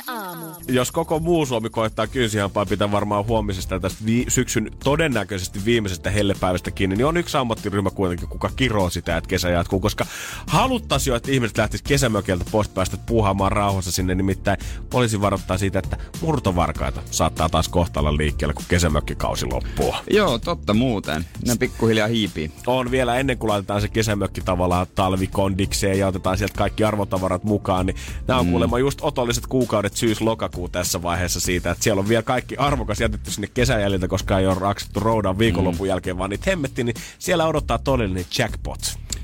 [0.07, 0.45] Aamu.
[0.67, 6.09] Jos koko muu Suomi koettaa kynsihampaa pitää varmaan huomisesta ja tästä vi- syksyn todennäköisesti viimeisestä
[6.09, 10.05] hellepäivästä kiinni, niin on yksi ammattiryhmä kuitenkin, kuka kiroo sitä, että kesä jatkuu, koska
[10.47, 14.57] haluttaisiin jo, että ihmiset lähtis kesämökeltä pois päästä puuhaamaan rauhassa sinne, nimittäin
[14.89, 19.95] poliisi varoittaa siitä, että murtovarkaita saattaa taas kohta olla liikkeellä, kun kesämökkikausi loppuu.
[20.09, 21.25] Joo, totta muuten.
[21.47, 22.51] Ne pikkuhiljaa hiipii.
[22.67, 27.85] on vielä ennen kuin laitetaan se kesämökki tavallaan talvikondikseen ja otetaan sieltä kaikki arvotavarat mukaan,
[27.85, 27.95] niin
[28.27, 28.51] nämä on mm.
[28.51, 33.31] kuulemma just otolliset kuukaudet syys-lokakuu tässä vaiheessa siitä, että siellä on vielä kaikki arvokas jätetty
[33.31, 35.89] sinne kesäjäljiltä, koska ei ole raksettu roudaan viikonlopun mm.
[35.89, 38.79] jälkeen, vaan niitä hemmetti, niin siellä odottaa todellinen jackpot.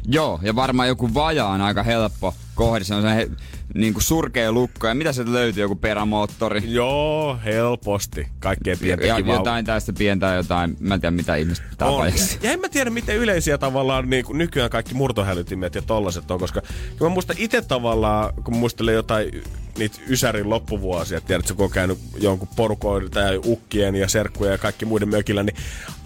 [0.08, 2.84] Joo, ja varmaan joku vaja on aika helppo kohde.
[2.84, 3.30] Se on se
[3.74, 4.88] niin kuin surkea lukko.
[4.88, 5.64] Ja mitä sieltä löytyy?
[5.64, 6.62] Joku perämoottori?
[6.66, 8.28] Joo, helposti.
[8.40, 9.36] Kaikkea pientä Ja, kivaa.
[9.36, 11.98] jotain tästä pientä jotain, mä en tiedä mitä ihmiset On.
[12.00, 12.40] paikaksi.
[12.42, 16.40] Ja en mä tiedä, miten yleisiä tavallaan niin kuin nykyään kaikki murtohälytimet ja tollaset on,
[16.40, 16.62] koska
[17.02, 19.44] mä muistan itse tavallaan, kun muistelee jotain
[19.78, 24.86] niitä Ysärin loppuvuosia, tiedätkö, kun on käynyt jonkun porukoiden tai ukkien ja serkkujen ja kaikki
[24.86, 25.56] muiden mökillä, niin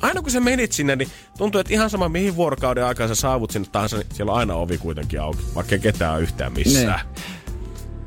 [0.01, 3.51] aina kun sä menit sinne, niin tuntuu, että ihan sama mihin vuorokauden aikaan sä saavut
[3.51, 6.99] sinne tahansa, niin siellä on aina ovi kuitenkin auki, vaikka ketään ole yhtään missään.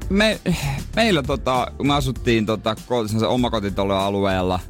[0.09, 0.41] Me,
[0.97, 2.77] meillä tota, kun me asuttiin tota,
[3.29, 4.61] omakotitalon alueella,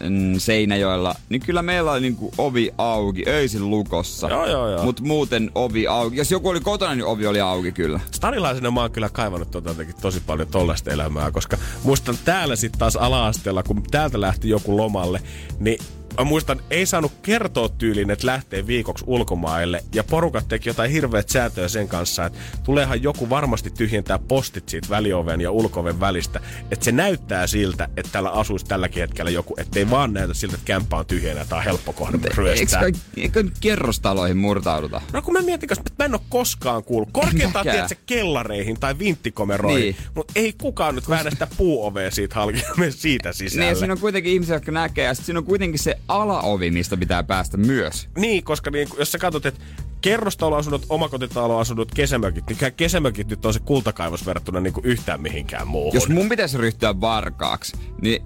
[0.00, 4.28] mm, Seinäjoella, niin kyllä meillä oli niinku ovi auki, öisin lukossa.
[4.28, 4.84] Joo, joo, joo.
[4.84, 6.16] Mut muuten ovi auki.
[6.16, 8.00] Jos joku oli kotona, niin ovi oli auki kyllä.
[8.10, 12.78] Stadilaisena mä oon kyllä kaivannut tuota jotenkin tosi paljon tollaista elämää, koska muistan täällä sitten
[12.78, 15.22] taas ala-asteella, kun täältä lähti joku lomalle,
[15.58, 15.78] niin
[16.18, 19.84] mä muistan, ei saanut kertoa tyyliin, että lähtee viikoksi ulkomaille.
[19.94, 24.88] Ja porukat teki jotain hirveät säätöä sen kanssa, että tuleehan joku varmasti tyhjentää postit siitä
[24.90, 26.40] välioven ja ulkoven välistä.
[26.70, 30.64] Että se näyttää siltä, että täällä asuisi tälläkin hetkellä joku, ettei vaan näytä siltä, että
[30.66, 32.82] kämppä on tyhjänä tai on helppo kohde Eikö, ryöstää.
[33.16, 35.00] eikö nyt kerrostaloihin murtauduta?
[35.12, 37.08] No kun mä mietin, että mä en ole koskaan kuullut.
[37.12, 37.74] Korkeintaan mäkään.
[37.74, 39.80] tiedät se kellareihin tai vinttikomeroihin.
[39.80, 39.96] Niin.
[40.14, 43.64] Mutta ei kukaan nyt väännä sitä puuovea siitä halki siitä sisälle.
[43.66, 46.96] Niin, siinä on kuitenkin ihmisiä, jotka näkee, ja sit siinä on kuitenkin se alaovi, mistä
[46.96, 48.08] pitää päästä myös.
[48.18, 49.60] Niin, koska niin, jos sä katsot, että
[50.00, 55.94] kerrostaloasunnot, omakotitaloasunnot, kesämökit, niin kesämökit nyt on se kultakaivos verrattuna niin kuin yhtään mihinkään muuhun.
[55.94, 58.22] Jos mun pitäisi ryhtyä varkaaksi, niin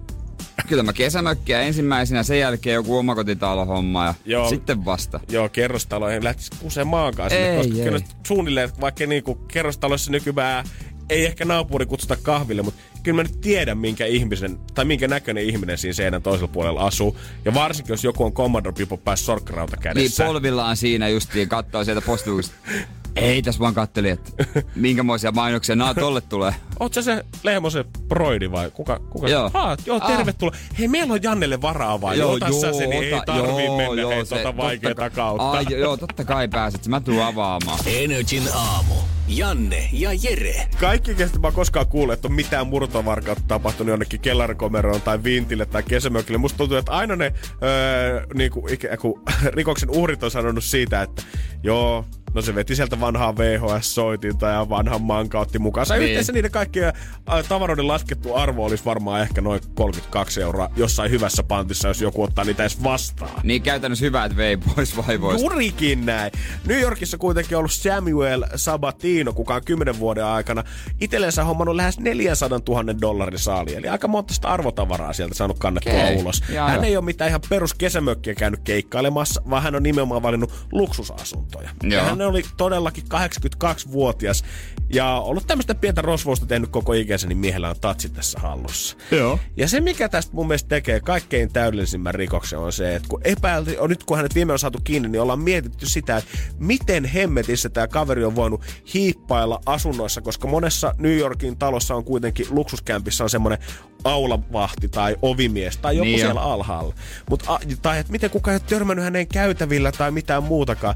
[0.69, 4.49] kyllä mä kesämökkiä ensimmäisenä, sen jälkeen joku omakotitalohomma ja Joo.
[4.49, 5.21] sitten vasta.
[5.29, 7.85] Joo, kerrostaloihin lähtisi kuseen maankaan sinne, Ei, koska ei.
[7.85, 10.65] kyllä suunnilleen, vaikka niinku kerrostaloissa nykyään
[11.11, 15.45] ei ehkä naapuri kutsuta kahville, mutta kyllä mä nyt tiedän, minkä ihmisen, tai minkä näköinen
[15.45, 17.17] ihminen siinä seinän toisella puolella asuu.
[17.45, 20.25] Ja varsinkin, jos joku on Commodore Pipo päässä sorkkarauta Niin kädessä.
[20.25, 22.55] polvillaan siinä justiin, kattoo sieltä postuista.
[23.17, 24.31] Ei, tässä vaan katteli, että
[24.75, 26.55] minkämoisia mainoksia naa tolle tulee.
[26.81, 28.99] Oot sä se Lehmosen broidi vai kuka?
[29.11, 29.29] kuka?
[29.29, 29.51] Joo.
[29.55, 30.17] Ah, joo, Ah.
[30.17, 30.57] tervetuloa.
[30.79, 32.19] Hei, meillä on Jannelle varaa vai?
[32.19, 35.51] Joo, Ota sä se, niin ei tarvii joo, mennä joo, hei, se- tota ka- kautta.
[35.51, 36.87] Ai, joo, totta kai pääset.
[36.87, 37.79] Mä tuun avaamaan.
[37.87, 38.95] Energin aamu.
[39.29, 40.69] Janne ja Jere.
[40.81, 45.83] Kaikki, kestä mä koskaan kuullut, että on mitään murtovarkautta tapahtunut jonnekin kellarikomeroon tai vintille tai
[45.83, 46.39] kesämökille.
[46.39, 49.15] Musta tuntuu, että aina ne öö, niinku, ikään kuin,
[49.57, 51.23] rikoksen uhrit on sanonut siitä, että
[51.63, 55.95] joo, No se veti sieltä vanhaa VHS-soitinta ja vanhan mankautti mukaansa.
[55.95, 56.01] Niin.
[56.01, 56.11] Niin.
[56.11, 56.93] Yhteensä niiden kaikkien
[57.33, 62.23] äh, tavaroiden laskettu arvo olisi varmaan ehkä noin 32 euroa jossain hyvässä pantissa, jos joku
[62.23, 63.31] ottaa niitä edes vastaan.
[63.43, 65.43] Niin käytännössä hyvä, että vei pois vaivoista.
[65.43, 66.33] Jurikin näin.
[66.67, 70.65] New Yorkissa kuitenkin on ollut Samuel Sabatino, kuka on 10 vuoden aikana
[71.01, 73.75] itsellensä hommannut lähes 400 000 dollarin saali.
[73.75, 76.17] Eli aika monta sitä arvotavaraa sieltä saanut kannettua Okei.
[76.17, 76.43] ulos.
[76.49, 76.85] Jaa, hän joo.
[76.85, 81.71] ei ole mitään ihan perus kesämökkiä käynyt keikkailemassa, vaan hän on nimenomaan valinnut luksusasuntoja.
[81.83, 82.22] Ja Joo.
[82.23, 84.45] Hän oli todellakin 82-vuotias
[84.93, 88.97] ja ollut tämmöistä pientä rosvousta tehnyt koko ikänsä, niin miehellä on tatsi tässä hallussa.
[89.11, 89.39] Joo.
[89.57, 93.77] Ja se, mikä tästä mun mielestä tekee kaikkein täydellisimmän rikoksen, on se, että kun epäilty,
[93.79, 97.69] on nyt kun hänet viime on saatu kiinni, niin ollaan mietitty sitä, että miten hemmetissä
[97.69, 98.63] tämä kaveri on voinut
[98.95, 103.59] hiippailla asunnoissa, koska monessa New Yorkin talossa on kuitenkin luksuskämpissä on semmoinen
[104.05, 106.27] aulavahti tai ovimies tai joku Niin niin jo.
[106.27, 106.95] siellä alhaalla.
[107.31, 110.95] Mut, a, tai että miten kukaan ei ole törmännyt hänen käytävillä tai mitään muutakaan.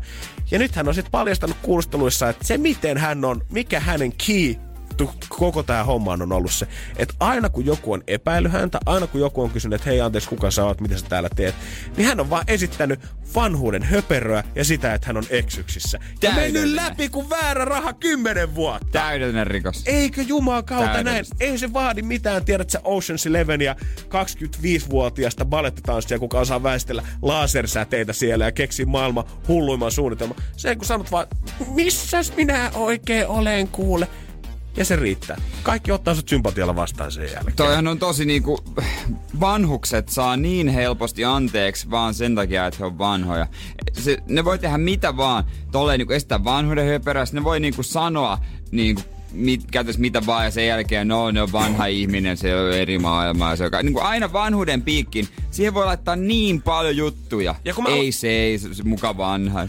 [0.51, 4.55] Ja nyt hän on sitten paljastanut kuulusteluissa, että se miten hän on, mikä hänen key
[5.29, 9.21] koko tämä homma on ollut se, että aina kun joku on epäily häntä, aina kun
[9.21, 11.55] joku on kysynyt, että hei anteeksi, kuka sä oot, mitä sä täällä teet,
[11.97, 13.01] niin hän on vaan esittänyt
[13.35, 15.99] vanhuuden höperöä ja sitä, että hän on eksyksissä.
[16.23, 18.87] Ja mennyt läpi kuin väärä raha kymmenen vuotta.
[18.93, 19.83] Täydellinen rikos.
[19.87, 21.25] Eikö Jumalan kautta näin?
[21.41, 28.13] Ei se vaadi mitään, tiedät sä Ocean's Eleven ja 25-vuotiaasta balettitanssia, kuka osaa väistellä lasersäteitä
[28.13, 30.37] siellä ja keksii maailman hulluimman suunnitelman.
[30.57, 31.27] Se kun sanot vaan,
[31.75, 34.09] missäs minä oikein olen kuule.
[34.77, 35.41] Ja se riittää.
[35.63, 37.57] Kaikki ottaa sut sympatialla vastaan sen jälkeen.
[37.57, 38.59] Toihan on tosi niinku,
[39.41, 43.47] vanhukset saa niin helposti anteeksi vaan sen takia, että he on vanhoja.
[43.93, 48.39] Se, ne voi tehdä mitä vaan, tolleen niinku estää vanhuuden höperässä, ne voi niinku sanoa
[48.71, 49.03] niinku,
[49.37, 52.99] mit, käytännössä mitä vaan ja sen jälkeen no, ne on vanha ihminen, se on eri
[52.99, 53.57] maailmaa.
[53.57, 57.55] Se on, ka- niinku aina vanhuuden piikkin, siihen voi laittaa niin paljon juttuja.
[57.65, 59.69] Ja kun mä- Ei se, ei se, se muka vanha.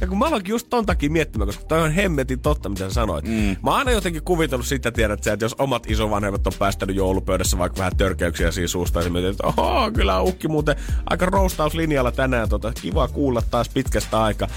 [0.00, 2.94] Ja kun mä aloinkin just ton takia miettimään, koska toi on hemmetin totta, mitä sä
[2.94, 3.24] sanoit.
[3.24, 3.32] Mm.
[3.62, 7.58] Mä oon aina jotenkin kuvitellut sitä, tiedät sä, että jos omat isovanhemmat on päästänyt joulupöydässä
[7.58, 10.76] vaikka vähän törkeyksiä siinä suusta, niin mietin, että oho, kyllä ukki muuten
[11.06, 14.48] aika roustauslinjalla tänään, tota, kiva kuulla taas pitkästä aikaa.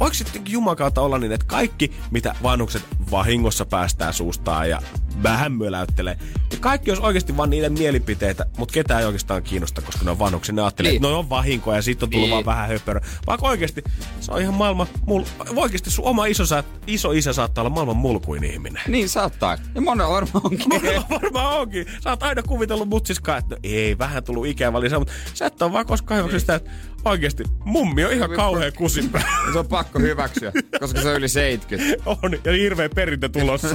[0.00, 4.82] Voiko sitten Jumalan kautta olla niin, että kaikki, mitä vanhukset vahingossa päästää suustaan ja
[5.22, 6.18] vähän möläyttelee,
[6.50, 10.18] niin kaikki olisi oikeasti vaan niiden mielipiteitä, mutta ketään ei oikeastaan kiinnosta, koska ne on
[10.18, 10.54] vanhuksia.
[10.54, 10.96] Ne ajattelee, Niin.
[10.96, 12.34] että no on vahinkoa ja siitä on tullut Niin.
[12.34, 13.00] vaan vähän höpörö.
[13.26, 13.84] Vaikka oikeasti
[14.20, 15.22] se on ihan maailman, mul,
[15.56, 16.42] oikeasti sun oma iso,
[16.86, 18.82] iso isä saattaa olla maailman mulkuin ihminen.
[18.88, 19.58] niin saattaa.
[19.74, 20.68] Ja monella varmaan onkin.
[20.68, 21.86] Monella varmaan onkin.
[22.04, 25.62] Sä oot aina kuvitellut mutsiskaan, että no ei, vähän tullut ikävä lisää, mutta sä et
[25.62, 26.70] ole vaan koskaan hyväksynyt sitä, että
[27.04, 29.22] oikeasti mummi on ihan kauhean kusinpää.
[29.52, 32.02] Se on pakko hyväksyä, koska se on yli 70.
[32.22, 33.68] on, ja hirveä perintö tulossa.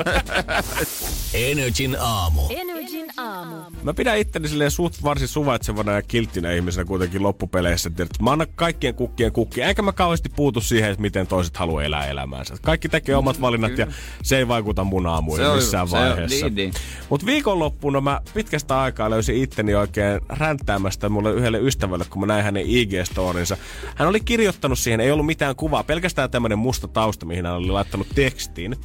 [1.34, 2.42] Energin aamu.
[2.50, 3.56] Energin aamu.
[3.84, 7.90] Mä pidän itteni silleen suht varsin suvaitsevana ja kilttinä ihmisenä kuitenkin loppupeleissä.
[7.90, 11.84] Tiedät, mä annan kaikkien kukkien kukkia, eikä mä kauheasti puutu siihen, että miten toiset haluaa
[11.84, 12.56] elää elämäänsä.
[12.62, 13.88] Kaikki tekee omat valinnat ja
[14.24, 16.46] se ei vaikuta mun on- missään se on- vaiheessa.
[16.46, 16.74] niin, niin.
[17.10, 22.44] Mutta viikonloppuna mä pitkästä aikaa löysin itteni oikein ränttäämästä mulle yhdelle ystävälle, kun mä näin
[22.44, 22.64] hänen
[23.16, 23.58] IG-storinsa.
[23.96, 27.68] Hän oli kirjoittanut siihen, ei ollut mitään kuvaa, pelkästään tämmönen musta tausta, mihin hän oli
[27.68, 28.76] laittanut tekstiin.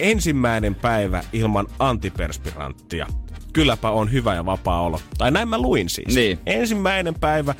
[0.00, 3.06] Ensimmäinen päivä ilman antiperspiranttia.
[3.52, 5.00] Kylläpä on hyvä ja vapaa olo.
[5.18, 6.14] Tai näin mä luin siis.
[6.14, 6.38] Niin.
[6.46, 7.54] Ensimmäinen päivä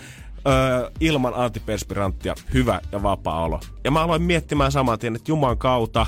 [0.46, 3.60] öö, ilman antiperspiranttia, hyvä ja vapaa olo.
[3.84, 6.06] Ja mä aloin miettimään saman tien, että Juman kautta,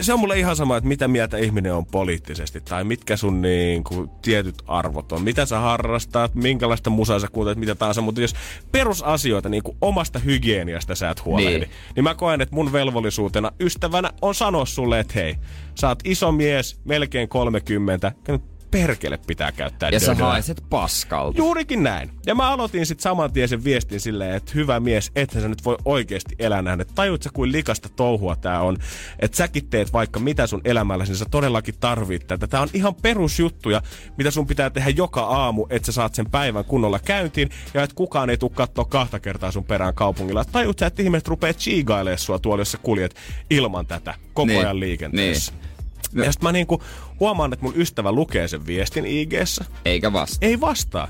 [0.00, 3.84] se on mulle ihan sama, että mitä mieltä ihminen on poliittisesti tai mitkä sun niin
[3.84, 5.22] kuin, tietyt arvot on.
[5.22, 8.00] Mitä sä harrastat, minkälaista musaa sä kuuntelet, mitä tahansa.
[8.00, 8.34] Mutta jos
[8.72, 11.70] perusasioita, niin kuin omasta hygieniasta sä et huolehdi, Niin.
[11.96, 12.04] niin.
[12.04, 15.36] mä koen, että mun velvollisuutena ystävänä on sanoa sulle, että hei,
[15.74, 20.26] sä oot iso mies, melkein 30, ja nyt perkele pitää käyttää Ja sä dödöä.
[20.26, 21.38] haiset paskalta.
[21.38, 22.10] Juurikin näin.
[22.26, 25.64] Ja mä aloitin sitten saman tien sen viestin silleen, että hyvä mies, ethän sä nyt
[25.64, 26.80] voi oikeasti elää näin.
[26.80, 28.76] Että sä, kuin likasta touhua tää on.
[29.18, 32.46] Että säkin teet vaikka mitä sun elämälläsi, niin sä todellakin tarvit tätä.
[32.46, 33.82] Tää on ihan perusjuttuja,
[34.18, 37.50] mitä sun pitää tehdä joka aamu, että sä saat sen päivän kunnolla käyntiin.
[37.74, 40.44] Ja että kukaan ei tule katsoa kahta kertaa sun perään kaupungilla.
[40.44, 43.14] Tajuut sä, että ihmiset rupeaa chiigailemaan sua tuolla, jos sä kuljet
[43.50, 44.60] ilman tätä koko Niin.
[44.60, 45.52] ajan liikenteessä.
[45.52, 46.24] Niin.
[46.24, 46.82] Ja sitten mä niinku
[47.20, 50.38] huomaan, että mun ystävä lukee sen viestin IGssä Eikä vasta.
[50.46, 51.08] ei vastaa.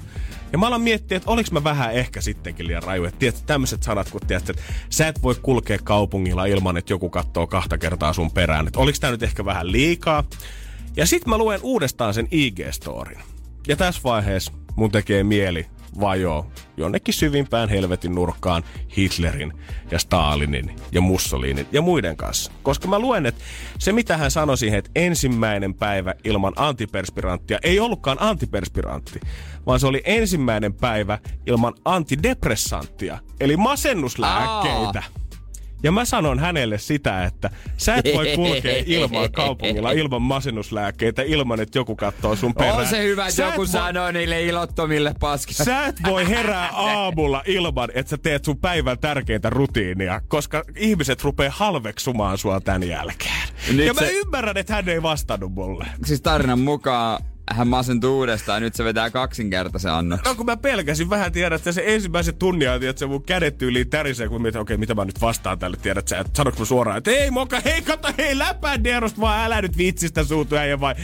[0.52, 3.04] Ja mä alan miettiä, että oliks mä vähän ehkä sittenkin liian raju.
[3.04, 7.10] Että tiedät, tämmöiset sanat, kun tiedät, että sä et voi kulkea kaupungilla ilman, että joku
[7.10, 8.66] katsoo kahta kertaa sun perään.
[8.66, 10.24] Että oliks tää nyt ehkä vähän liikaa?
[10.96, 13.18] Ja sit mä luen uudestaan sen IG-storin.
[13.68, 15.66] Ja tässä vaiheessa mun tekee mieli
[16.00, 18.62] vajoo jonnekin syvimpään helvetin nurkkaan
[18.96, 19.52] Hitlerin
[19.90, 22.52] ja Stalinin ja Mussolinin ja muiden kanssa.
[22.62, 23.44] Koska mä luen, että
[23.78, 29.20] se mitä hän sanoi siihen, että ensimmäinen päivä ilman antiperspiranttia ei ollutkaan antiperspirantti,
[29.66, 35.02] vaan se oli ensimmäinen päivä ilman antidepressanttia, eli masennuslääkkeitä.
[35.82, 41.60] Ja mä sanon hänelle sitä, että sä et voi kulkea ilman kaupungilla, ilman masennuslääkkeitä, ilman
[41.60, 42.76] että joku katsoo sun perään.
[42.76, 45.64] On se hyvä, että Sä joku voi- sanoo niille ilottomille paskille.
[45.64, 51.24] Sä et voi herää aamulla ilman, että sä teet sun päivän tärkeintä rutiinia, koska ihmiset
[51.24, 53.48] rupeaa halveksumaan sua tän jälkeen.
[53.72, 55.86] Nyt ja mä se- ymmärrän, että hän ei vastannut mulle.
[56.04, 60.30] Siis tarinan mukaan hän masentui uudestaan ja nyt se vetää kaksinkertaisen annoksen.
[60.30, 63.58] No kun mä pelkäsin vähän, tiedät, että se ensimmäisen tunnin ajan, että se mun kädet
[63.58, 66.64] tyyliin tärisee, kun mietin, okei, mitä mä nyt vastaan tälle, tiedät sä, että sanoks mä
[66.64, 70.80] suoraan, että ei moka, hei kato, hei läpää Derosta, vaan älä nyt vitsistä suutu äijä
[70.80, 70.94] vai.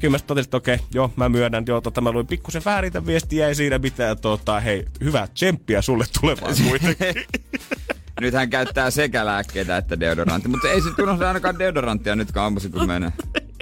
[0.00, 3.06] Kyllä mä totesin, että okei, joo, mä myönnän, joo, tota, mä luin pikkusen väärin tämän
[3.06, 7.24] viestiä, ei siinä mitään, tota, hei, hyvää tsemppiä sulle tulevaan kuitenkin.
[8.20, 12.28] Nyt hän käyttää sekä lääkkeitä että deodorantti, mutta ei se unohda ainakaan deodoranttia nyt
[12.72, 13.12] kun menee.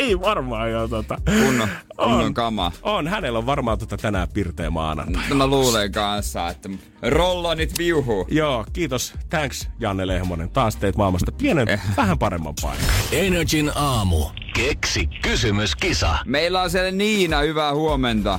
[0.03, 1.19] Ei varmaan joo tota.
[1.25, 2.73] Kunnon, kunnon kama.
[2.83, 5.23] On, hänellä on varmaan tota tänään pirteä maanantai.
[5.29, 6.69] No mä luulen kanssa, että
[7.03, 8.27] rollonit viuhuu.
[8.31, 9.15] Joo, kiitos.
[9.31, 10.51] Thanks Janne Lehmonen.
[10.51, 11.81] Taas teit maailmasta pienen, Eh.
[11.97, 12.85] vähän paremman paikan.
[13.13, 14.25] Energin aamu.
[14.55, 16.17] Keksi kysymyskisa.
[16.27, 18.39] Meillä on siellä Niina, hyvää huomenta.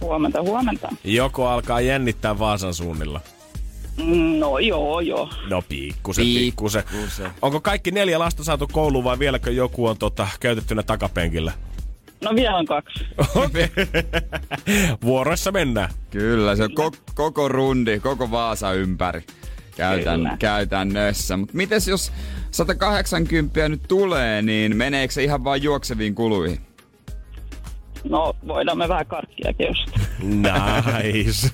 [0.00, 0.88] Huomenta, huomenta.
[1.04, 3.20] Joko alkaa jännittää Vaasan suunnilla?
[4.38, 5.30] No joo, joo.
[5.50, 6.82] No pikkusen, Pikkusen.
[6.90, 7.30] pikkusen.
[7.42, 11.52] Onko kaikki neljä lasta saatu kouluun vai vieläkö joku on tota, käytettynä takapenkillä?
[12.24, 13.04] No vielä on kaksi.
[15.02, 15.90] Vuoroissa mennään.
[16.10, 19.22] Kyllä, se on ko- koko rundi, koko Vaasa ympäri
[19.76, 20.36] käytän, Kyllä.
[20.38, 21.36] käytännössä.
[21.36, 22.12] Mutta mites jos
[22.50, 26.58] 180 nyt tulee, niin meneekö se ihan vain juokseviin kuluihin?
[28.04, 30.04] No voidaan me vähän karkkiakin ostaa.
[30.22, 31.48] Nice.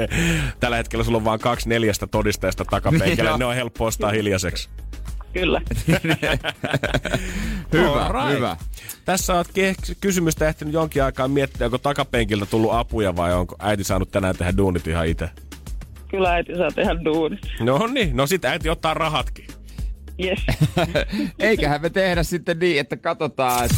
[0.60, 3.36] Tällä hetkellä sulla on vain kaksi neljästä todistajasta takapenkillä.
[3.38, 4.68] Ne on helppo ostaa hiljaiseksi.
[5.32, 5.60] Kyllä.
[7.72, 8.30] Hyvä, Alright.
[8.36, 8.56] hyvä.
[9.04, 14.10] Tässä ke- kysymystä ehtinyt jonkin aikaa miettiä, onko takapenkiltä tullut apuja vai onko äiti saanut
[14.10, 15.30] tänään tehdä duunit ihan itse.
[16.10, 17.40] Kyllä äiti saa tehdä duunit.
[17.60, 19.46] No niin, no sit äiti ottaa rahatkin.
[20.24, 20.38] Yes.
[21.38, 23.76] Eiköhän me tehdä sitten niin, että katsotaan, että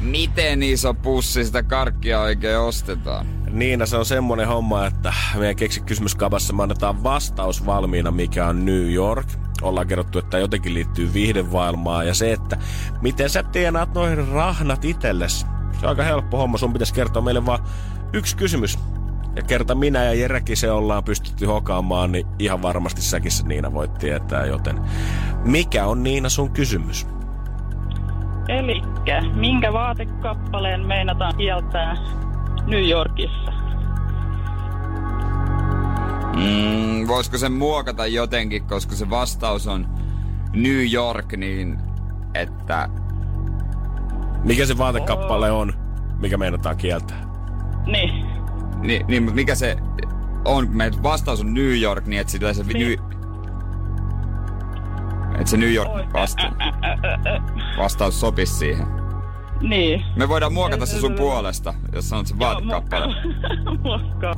[0.00, 3.26] miten iso pussi sitä karkkia oikein ostetaan.
[3.50, 8.64] Niina, se on semmonen homma, että meidän keksi kysymyskabassa me annetaan vastaus valmiina, mikä on
[8.64, 9.26] New York.
[9.62, 12.56] Ollaan kerrottu, että jotenkin liittyy viihdevailmaan ja se, että
[13.02, 15.46] miten sä tienaat noihin rahnat itelles.
[15.80, 17.64] Se on aika helppo homma, sun pitäisi kertoa meille vaan
[18.12, 18.78] yksi kysymys.
[19.36, 23.72] Ja kerta minä ja Jerekin se ollaan pystytty hokaamaan, niin ihan varmasti säkin se Niina
[23.72, 24.80] voit tietää, joten
[25.44, 27.06] mikä on Niina sun kysymys?
[28.48, 31.96] Elikkä, minkä vaatekappaleen meinataan kieltää
[32.66, 33.52] New Yorkissa?
[36.36, 39.86] Mm, voisiko sen muokata jotenkin, koska se vastaus on
[40.52, 41.78] New York, niin
[42.34, 42.88] että
[44.44, 45.72] Mikä se vaatekappale on,
[46.20, 47.28] mikä meinataan kieltää?
[47.86, 48.26] Niin.
[48.80, 49.76] Niin, niin mutta mikä se
[50.44, 50.68] on?
[50.76, 52.62] Meidän vastaus on New York, niin että sitä se...
[52.62, 52.98] Niin.
[53.00, 53.17] New,
[55.38, 57.40] että se New York vasta, ä, ä, ä, ä, ä.
[57.78, 58.86] vastaus sopisi siihen.
[59.60, 60.04] Niin.
[60.16, 63.14] Me voidaan muokata se sun puolesta, jos sanot sen vaatekappale.
[63.84, 64.34] Muokkaa.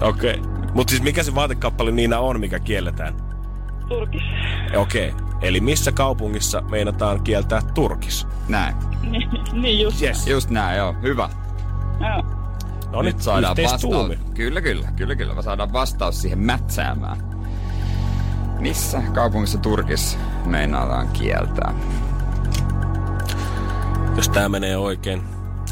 [0.00, 0.40] Okei.
[0.40, 0.52] Okay.
[0.74, 3.14] Mutta siis mikä se vaatekappale Niina on, mikä kielletään?
[3.88, 4.22] Turkis.
[4.76, 5.08] Okei.
[5.08, 5.26] Okay.
[5.42, 8.26] Eli missä kaupungissa meinataan kieltää turkis?
[8.48, 8.74] Näin.
[9.10, 10.02] Niin, niin just.
[10.02, 10.26] Yes.
[10.26, 10.94] Just näin, joo.
[11.02, 11.28] Hyvä.
[12.00, 12.24] Joo.
[12.92, 14.18] No Nyt saadaan vastaus.
[14.34, 15.34] Kyllä, kyllä, kyllä, kyllä.
[15.34, 17.31] Me saadaan vastaus siihen mätsäämään.
[18.62, 21.74] Missä kaupungissa Turkissa meinataan kieltää?
[24.16, 25.22] Jos tää menee oikein,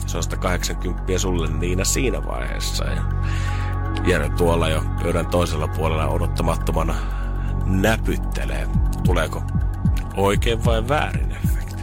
[0.06, 2.84] se on 180 sulle Niina siinä vaiheessa.
[2.84, 3.02] Ja
[4.06, 6.94] Jere tuolla jo pöydän toisella puolella odottamattomana
[7.66, 8.68] näpyttelee.
[9.06, 9.42] Tuleeko
[10.16, 11.78] oikein vai väärin efektit?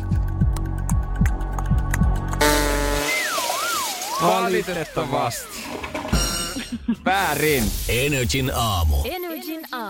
[4.21, 5.63] Valitettavasti.
[7.05, 7.63] Väärin.
[7.89, 8.95] Energin aamu.
[9.05, 9.26] Energin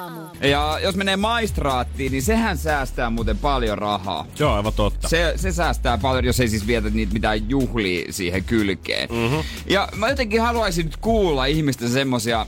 [0.07, 0.21] aamu.
[0.41, 4.25] Ja jos menee maistraattiin, niin sehän säästää muuten paljon rahaa.
[4.35, 5.07] Se on aivan totta.
[5.07, 9.09] Se, se säästää paljon, jos ei siis vietä niitä mitään juhlia siihen kylkeen.
[9.11, 9.43] Mm-hmm.
[9.69, 12.45] Ja mä jotenkin haluaisin nyt kuulla ihmisten semmosia,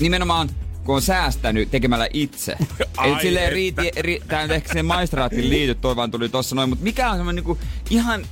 [0.00, 0.48] nimenomaan
[0.84, 2.56] kun on säästänyt tekemällä itse.
[2.96, 6.56] Ai Et silleen riiti, ri, tää nyt ehkä se maistraattiin liity, toi vaan tuli tossa
[6.56, 7.58] noin, mutta mikä on semmonen niinku
[7.90, 8.26] ihan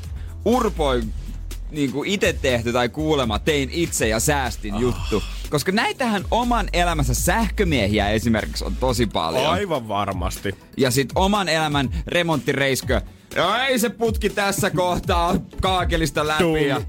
[1.74, 4.80] urpoi niinku itse tehty tai kuulema tein itse ja säästin oh.
[4.80, 5.22] juttu.
[5.50, 9.46] Koska näitähän oman elämässä sähkömiehiä esimerkiksi on tosi paljon.
[9.46, 10.54] Aivan varmasti.
[10.76, 13.00] Ja sit oman elämän remonttireiskö.
[13.36, 16.42] Joo, ei se putki tässä kohtaa kaakelista läpi.
[16.42, 16.56] Tum.
[16.56, 16.82] Ja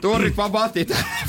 [0.00, 0.36] tuorit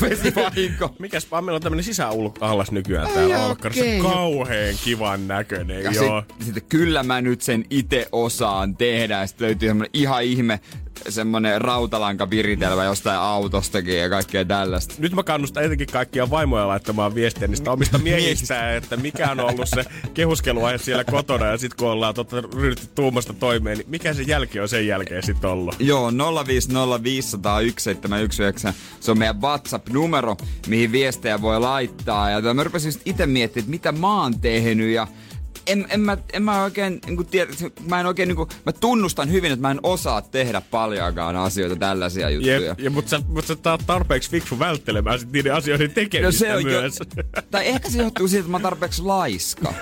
[0.01, 0.95] vesivahinko.
[0.99, 3.49] Mikäs meillä on tämmönen sisäallas nykyään Ai täällä okei.
[3.49, 4.09] Olkkarissa.
[4.09, 6.23] Kauheen kivan näköinen, Ja joo.
[6.27, 9.19] sit, sitten kyllä mä nyt sen itse osaan tehdä.
[9.19, 10.59] Ja sit löytyy semmonen ihan ihme
[11.09, 14.95] semmonen rautalanka viritelmä jostain autostakin ja kaikkea tällaista.
[14.97, 19.69] Nyt mä kannustan etenkin kaikkia vaimoja laittamaan viestiä niistä omista miehistään, että mikä on ollut
[19.75, 24.23] se kehuskeluaihe siellä kotona ja sit kun ollaan tota, ryhdytty tuumasta toimeen, niin mikä se
[24.23, 25.75] jälki on sen jälkeen sit ollut?
[25.79, 26.13] Joo, 050501719.
[28.99, 30.37] Se on meidän WhatsApp-numero,
[30.67, 32.29] mihin viestejä voi laittaa.
[32.29, 35.07] Ja mä rupesin itse miettimään, että mitä mä oon tehnyt ja
[35.67, 37.51] en, en, mä, en mä oikein niin kuin tiedä,
[37.89, 41.75] mä en oikein niin kuin, mä tunnustan hyvin, että mä en osaa tehdä paljonkaan asioita,
[41.75, 42.59] tällaisia juttuja.
[42.59, 46.51] Jep, ja, mutta sä, mut sä taat tarpeeksi fiksu välttelemään sit niiden asioiden tekemistä No
[46.51, 46.99] se on jo, myös.
[47.51, 49.73] tai ehkä se johtuu siitä, että mä oon tarpeeksi laiska.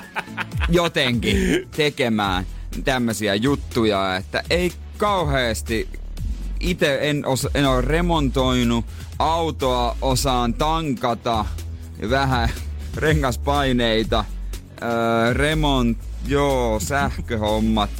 [0.68, 2.46] Jotenkin tekemään
[2.84, 5.88] tämmöisiä juttuja, että ei kauheasti
[6.60, 8.84] itse en, osa, en ole remontoinut,
[9.18, 11.44] autoa osaan tankata,
[12.10, 12.48] vähän
[12.96, 14.24] rengaspaineita,
[14.84, 17.90] öö, remont, joo, sähköhommat.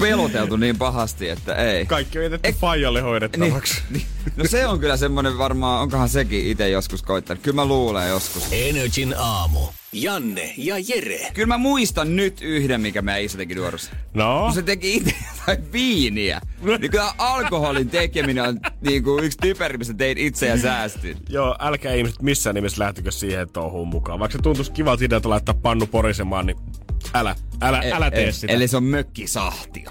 [0.00, 1.86] peloteltu niin pahasti, että ei.
[1.86, 3.82] Kaikki on jätetty Fajalle hoidettavaksi.
[3.90, 7.42] Niin, no se on kyllä semmonen varmaan, onkohan sekin itse joskus koittanut.
[7.42, 8.48] Kyllä mä luulen joskus.
[8.52, 9.60] Energin aamu.
[9.92, 11.30] Janne ja Jere.
[11.34, 13.92] Kyllä mä muistan nyt yhden, mikä meidän isä teki nuorussa.
[14.14, 14.42] No?
[14.44, 16.40] Kun se teki itse jotain viiniä.
[16.62, 21.16] Niin kyllä alkoholin tekeminen on niin kuin yksi typerimmistä tein itse ja säästin.
[21.28, 24.18] Joo, älkää ihmiset missään nimessä lähtikö siihen touhuun mukaan.
[24.18, 26.56] Vaikka se tuntuisi kivalta idealta laittaa pannu porisemaan, niin
[27.14, 28.52] älä, älä, älä tee E- sitä.
[28.52, 29.90] Eli se on mökkisahtia.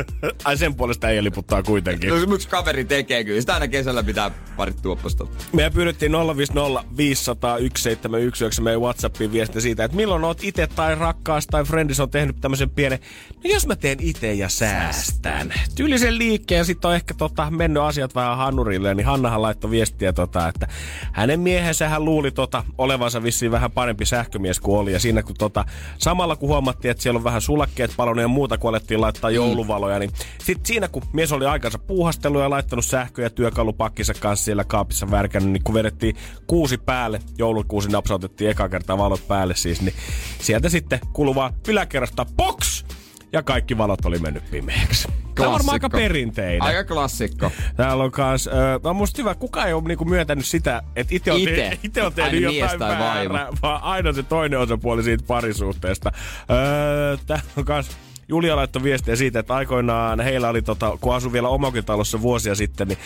[0.44, 2.10] Ai sen puolesta ei liputtaa kuitenkin.
[2.10, 3.40] No, miksi kaveri tekee kyllä?
[3.40, 5.26] Sitä aina kesällä pitää parit tuopposta.
[5.52, 11.46] Meidän pyydettiin 050 500 1719 meidän Whatsappiin viesti siitä, että milloin oot itse tai rakkaas
[11.46, 12.98] tai friendis on tehnyt tämmöisen pienen,
[13.34, 15.52] no jos mä teen itse ja säästän.
[15.74, 20.12] Tyylisen liikkeen ja sitten on ehkä tota, mennyt asiat vähän hanurille, niin Hannahan laittoi viestiä,
[20.12, 20.68] tota, että
[21.12, 24.92] hänen miehensä hän luuli tota, olevansa vissiin vähän parempi sähkömies kuin oli.
[24.92, 25.64] Ja siinä kun tota,
[25.98, 29.98] samalla kun huomattiin, että siellä on vähän sulakkeet palonut ja muuta, kun alettiin laittaa jouluvaloja,
[29.98, 34.64] niin sitten siinä kun mies oli aikansa puuhastellut ja laittanut sähkö- ja työkalupakkinsa kanssa siellä
[34.64, 39.94] kaapissa värkännyt, niin kun vedettiin kuusi päälle, joulukuusi napsautettiin eka kertaa valot päälle siis, niin
[40.40, 42.84] sieltä sitten kuluvaa yläkerrasta box!
[43.32, 45.08] Ja kaikki valot oli mennyt pimeäksi.
[45.34, 46.62] Tämä on varmaan aika perinteinen.
[46.62, 47.52] Aika klassikko.
[47.76, 48.54] Täällä on kans, äh,
[48.84, 51.50] on musta hyvä, kukaan ei ole niinku myöntänyt sitä, että itse on, Ite.
[51.50, 55.24] te, ite on tehnyt Aina mies jotain tai väärää, vaan aina se toinen osapuoli siitä
[55.26, 56.12] parisuhteesta.
[56.50, 57.90] Öö, täällä on kans
[58.28, 62.88] Julia laittoi viestiä siitä, että aikoinaan heillä oli, tota, kun asui vielä omakotitalossa vuosia sitten,
[62.88, 62.98] niin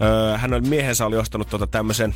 [0.00, 2.14] öö, hän oli, miehensä oli ostanut tota tämmöisen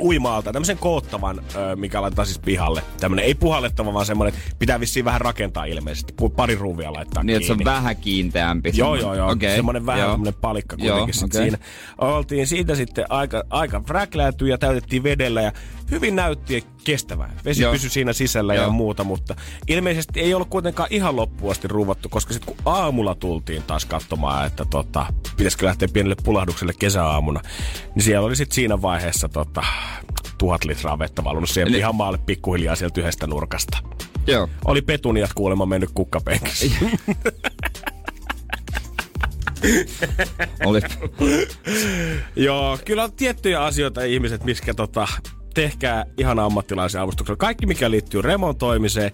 [0.00, 1.42] uimaalta, tämmöisen koottavan,
[1.76, 2.82] mikä laitetaan siis pihalle.
[3.00, 6.14] Tämmönen ei puhallettava, vaan semmoinen, että pitää vissiin vähän rakentaa ilmeisesti.
[6.36, 8.70] Pari ruuvia laittaa Niin, että se on vähän kiinteämpi.
[8.74, 9.30] Joo, joo, joo.
[9.30, 10.10] Okei, Semmoinen vähän joo.
[10.10, 11.42] semmoinen palikka Joo, kuitenkin sit okei.
[11.42, 11.58] siinä.
[11.98, 15.52] Oltiin siitä sitten aika, aika fräklääty ja täytettiin vedellä ja
[15.90, 17.32] hyvin näytti kestävää.
[17.44, 17.72] Vesi Joo.
[17.72, 18.70] pysyi siinä sisällä ja Joo.
[18.70, 19.34] muuta, mutta
[19.68, 24.46] ilmeisesti ei ollut kuitenkaan ihan loppuun asti ruuvattu, koska sitten kun aamulla tultiin taas katsomaan,
[24.46, 27.40] että tota, pitäisikö lähteä pienelle pulahdukselle kesäaamuna,
[27.94, 29.62] niin siellä oli sitten siinä vaiheessa tota,
[30.40, 33.78] tuhat litraa vettä valunut siihen Eli- pihamaalle pikkuhiljaa sieltä yhdestä nurkasta.
[34.26, 34.48] Joo.
[34.64, 36.66] Oli petuniat kuulemma mennyt kukkapenkissä.
[40.64, 40.80] Oli.
[42.36, 45.08] Joo, kyllä on tiettyjä asioita ihmiset, miskä tota,
[45.54, 47.36] tehkää ihan ammattilaisen avustuksella.
[47.36, 49.12] Kaikki, mikä liittyy remontoimiseen,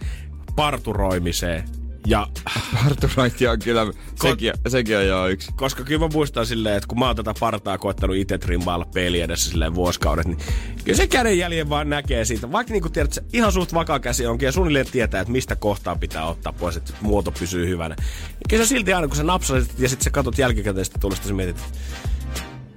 [0.57, 1.65] parturoimiseen
[2.07, 2.27] ja
[2.75, 5.53] Parturointi on kyllä, sekin, sekin on jo yksi.
[5.57, 9.21] koska kyllä mä muistan silleen, että kun mä oon tätä partaa koettanut itse trimmailla peli
[9.21, 10.39] edessä silleen vuosikaudet, niin
[10.85, 12.53] kyllä se kädenjäljen vaan näkee siitä.
[12.53, 15.57] Vaikka niin kuin tiedät, se ihan suht vakaa käsi onkin ja suunnilleen tietää, että mistä
[15.57, 17.95] kohtaa pitää ottaa pois, että muoto pysyy hyvänä.
[17.99, 21.29] Niin kyllä se silti aina, kun sä napsasit ja sitten sä katot jälkikäteen sitä tulosta,
[21.29, 21.79] sä mietit, että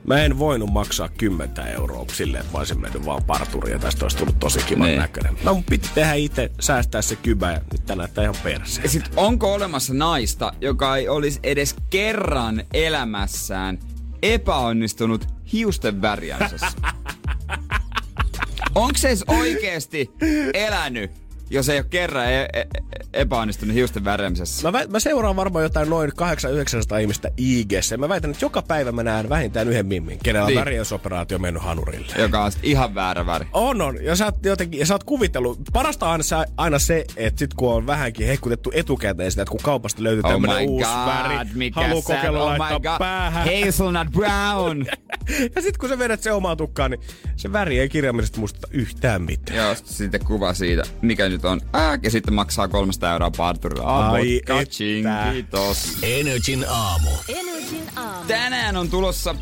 [0.09, 4.05] Mä en voinut maksaa 10 euroa silleen, että mä olisin mennyt vaan parturiin ja tästä
[4.05, 4.99] olisi tullut tosi kivan Niin.
[4.99, 5.37] näköinen.
[5.43, 8.83] Mä mun piti tehdä itse, säästää se kybä ja nyt tää näyttää ihan perseen.
[8.83, 13.79] Ja sit onko olemassa naista, joka ei olisi edes kerran elämässään
[14.21, 16.67] epäonnistunut hiusten värjäisessä?
[18.75, 20.11] Onko se edes oikeesti
[20.53, 21.11] elänyt,
[21.49, 22.67] jos ei ole kerran e- e-
[23.13, 24.71] epäonnistunut hiusten värjäämisessä?
[24.71, 28.91] Mä, vä- mä seuraan varmaan jotain noin 800-900 ihmistä ig Mä väitän, että joka päivä
[28.91, 30.59] mä näen vähintään yhden mimmin, kenellä on Niin.
[30.59, 32.13] värjäysoperaatio mennyt hanurille.
[32.17, 33.45] Joka on ihan väärä väri.
[33.53, 34.03] On, on.
[34.03, 37.39] Ja sä oot jotenkin, ja sä oot kuvitellut, parasta on aina, se- aina se, että
[37.39, 41.05] sit kun on vähänkin hehkutettu etukäteen sitä, että kun kaupasta löytyy Oh tämmönen uusi god,
[41.07, 42.99] väri, mikä haluu sä- kokeilla oh laittaa god.
[42.99, 43.47] päähän.
[43.65, 44.85] Hazelnut brown.
[45.55, 47.01] ja sit kun sä vedät se omaan tukkaan, niin
[47.35, 49.57] se väri ei kirjaimellisesti muistuta yhtään mitään.
[49.57, 51.61] Joo, sit sitten kuva siitä, mikä nyt on.
[51.75, 54.09] Äh, ja sitten maksaa 300 euroa parturilla.
[54.09, 55.97] Ai Kaching, kiitos.
[56.03, 57.09] Energin aamu.
[57.27, 58.25] Energin aamu.
[58.27, 59.35] Tänään on tulossa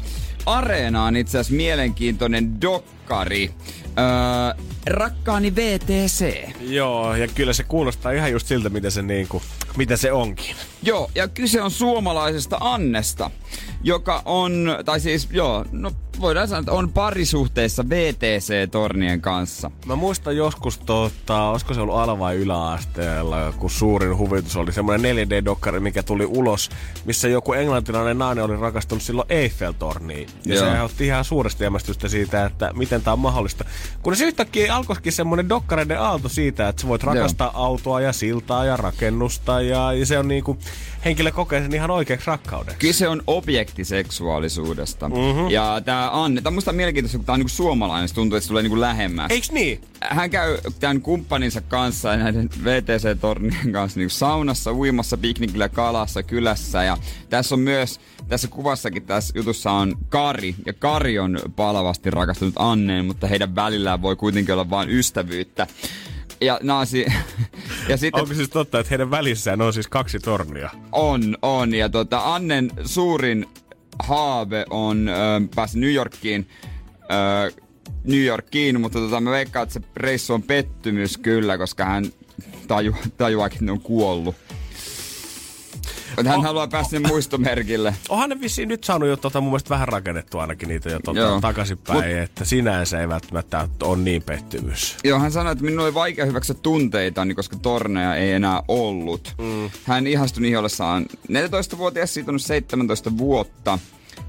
[0.46, 2.62] Areenaan itse asiassa mielenkiintoinen
[3.08, 3.52] dokkari.
[4.00, 6.50] Öö, rakkaani VTC.
[6.60, 9.42] Joo, ja kyllä se kuulostaa ihan just siltä, mitä se, niinku,
[9.78, 10.56] mitä se onkin.
[10.84, 13.32] Joo, ja kyse on suomalaisesta Annesta,
[13.84, 19.72] joka on, tai siis joo, no voidaan sanoa, että on parisuhteessa VTC-tornien kanssa.
[19.86, 25.16] Mä muistan joskus, tota, olisiko se ollut ala- vai yläasteella, kun suurin huvitus oli semmoinen
[25.18, 26.70] 4D-dokkari, mikä tuli ulos,
[27.06, 30.30] missä joku englantilainen nainen oli rakastunut silloin Eiffel-torniin.
[30.46, 30.64] Ja Joo.
[30.64, 33.66] se aiheutti ihan suuresti hämmästystä siitä, että miten tämä on mahdollista.
[34.04, 38.66] Kun se yhtäkkiä alkoikin semmoinen dokkareiden aalto siitä, että sä voit rakastaa autoa ja siltaa
[38.66, 40.58] ja rakennusta ja, ja se on niinku,
[41.08, 42.80] henkilö kokee sen ihan oikeaksi rakkaudeksi.
[42.80, 45.10] Kyse on objektiseksuaalisuudesta.
[45.10, 45.50] Mm-hmm.
[45.50, 48.44] Ja tää Anne, tää on musta mielenkiintoista, kun tää on niinku suomalainen, se tuntuu, että
[48.44, 49.32] se tulee niinku lähemmäs.
[49.32, 49.82] Eiks niin?
[50.02, 56.84] hän käy tämän kumppaninsa kanssa ja näiden VTC-tornien kanssa niin saunassa, uimassa, piknikillä, kalassa, kylässä.
[56.84, 56.98] Ja
[57.30, 60.56] tässä on myös, tässä kuvassakin tässä jutussa on Kari.
[60.66, 65.68] Ja Kari on palavasti rakastunut Anneen, mutta heidän välillään voi kuitenkin olla vain ystävyyttä.
[66.42, 67.06] Ja naasi...
[67.90, 70.70] ja sitten Onko siis totta, että heidän välissään on siis kaksi tornia?
[70.92, 71.74] on, on.
[71.74, 73.46] Ja tota, Annen suurin
[74.00, 75.14] haave on ö,
[75.56, 76.48] päästä New Yorkiin.
[77.04, 77.52] Ö,
[78.04, 82.06] New Yorkiin, mutta tota, mä veikkaan, että se reissu on pettymys kyllä, koska hän
[82.68, 84.36] taju, tajuaakin, että ne on kuollut.
[86.18, 86.44] Mutta hän Oh.
[86.46, 87.96] haluaa päästä sinne muistomerkille.
[88.10, 91.38] Onhan ne vissiin nyt saanut jo tota, mun mielestä vähän rakennettu ainakin niitä jo tota,
[91.42, 94.98] takaisinpäin, Mut- että sinänsä ei välttämättä ole niin pettymys.
[95.04, 99.34] Joo, hän sanoi, että minun oli vaikea hyväksyä tunteitani, koska torneja ei enää ollut.
[99.38, 99.70] Mm.
[99.84, 103.80] Hän ihastui niihin ollessaan 14-vuotias, siitä on nyt 17 vuotta.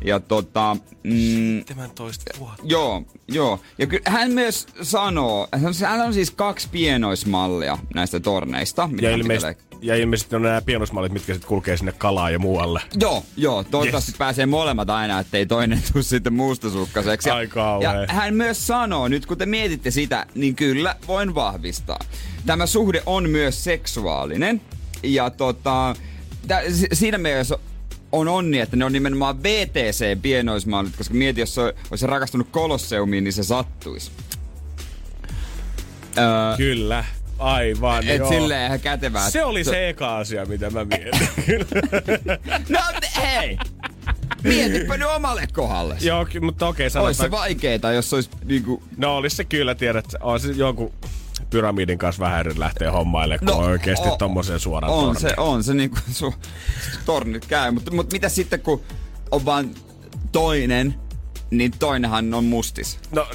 [0.04, 2.62] Ja tota, mm, 17 vuotta.
[2.66, 3.60] joo, joo.
[3.78, 8.86] Ja kyllä hän myös sanoo, hän on- hän on siis kaksi pienoismallia näistä torneista.
[8.86, 12.80] mitä Ja ilmeisesti, ja ilmeisesti on nämä pienosmallit, mitkä sitten kulkee sinne kalaan ja muualle.
[13.00, 13.64] Joo, joo.
[13.64, 14.18] Toivottavasti Yes.
[14.18, 17.28] pääsee molemmat aina, ettei toinen tule sitten mustasukkaseksi.
[17.28, 17.94] Ja- Ai kauhea.
[17.94, 21.98] Ja hän myös sanoo, nyt kun te mietitte sitä, niin kyllä voin vahvistaa.
[22.46, 24.60] Tämä suhde on myös seksuaalinen.
[25.02, 25.96] Ja tota,
[26.48, 27.58] tä, si- siinä mielessä
[28.12, 33.32] on onni, että ne on nimenomaan VTC-pienoismallit, koska mieti, jos se olisi rakastunut Kolosseumiin, niin
[33.32, 34.10] se sattuisi.
[36.18, 37.04] Öö, Kyllä,
[37.38, 38.28] aivan et joo.
[38.28, 39.30] silleen ihan kätevää.
[39.30, 41.20] Se oli se eka asia, mitä mä mietin.
[42.68, 42.80] No
[43.22, 43.58] hei!
[44.42, 45.96] Mietipä nyt omalle kohdalle.
[46.00, 47.14] joo, mutta okei, Olisi sanotaan.
[47.14, 48.82] se vaikeeta, jos se olisi niinku...
[48.96, 50.92] No olisi se kyllä, tiedät, on se jonkun
[51.50, 55.20] pyramidin kanssa vähän eri lähtee hommailemaan, kun No, oikeasti o- tommoseen suoraan On torniin.
[55.20, 56.34] se, on se niinku su,
[57.04, 57.70] tornit käy.
[57.70, 58.82] Mutta mut mitä sitten, kun
[59.30, 59.70] on vaan
[60.32, 60.94] toinen,
[61.50, 62.98] niin toinenhan on mustis.
[63.10, 63.26] No,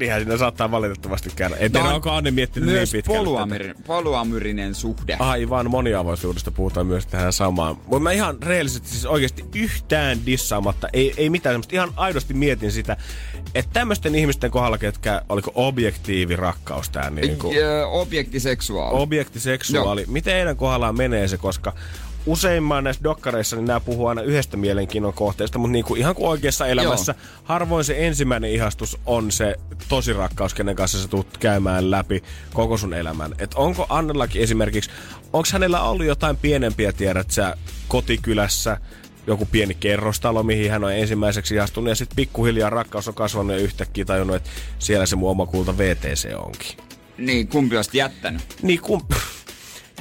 [0.00, 1.56] niinhän siinä saattaa valitettavasti käydä.
[1.56, 3.18] En on onko Anne miettinyt Myös niin pitkälle.
[3.18, 3.24] tätä.
[3.30, 5.16] poluamyri, poluamyrinen suhde.
[5.18, 7.76] Aivan moniavoisuudesta puhutaan myös tähän samaan.
[7.76, 12.72] Mutta mä ihan reellisesti siis oikeasti yhtään dissaamatta, ei, ei mitään semmoista, ihan aidosti mietin
[12.72, 12.96] sitä,
[13.54, 17.56] että tämmöisten ihmisten kohdalla, ketkä, oliko objektiivi rakkaus tää niin kuin,
[17.90, 19.02] Objektiseksuaali.
[19.02, 21.72] objektiseksuaali, miten heidän kohdallaan menee se, koska
[22.28, 26.28] useimman näissä dokkareissa niin nämä puhuu aina yhdestä mielenkiinnon kohteesta, mutta niin kuin, ihan kuin
[26.28, 27.14] oikeassa elämässä,
[27.44, 29.56] harvoin se ensimmäinen ihastus on se
[29.88, 32.22] tosi rakkaus, kenen kanssa sä tulet käymään läpi
[32.52, 33.34] koko sun elämän.
[33.38, 34.90] Et onko Annellakin esimerkiksi,
[35.32, 37.56] onko hänellä ollut jotain pienempiä, tiedät sä,
[37.88, 38.76] kotikylässä,
[39.26, 43.62] joku pieni kerrostalo, mihin hän on ensimmäiseksi ihastunut, ja sitten pikkuhiljaa rakkaus on kasvanut ja
[43.62, 46.76] yhtäkkiä tajunnut, että siellä se mun oma kulta VTC onkin.
[47.18, 48.42] Niin, kumpi olisit jättänyt?
[48.62, 49.00] Niin kun...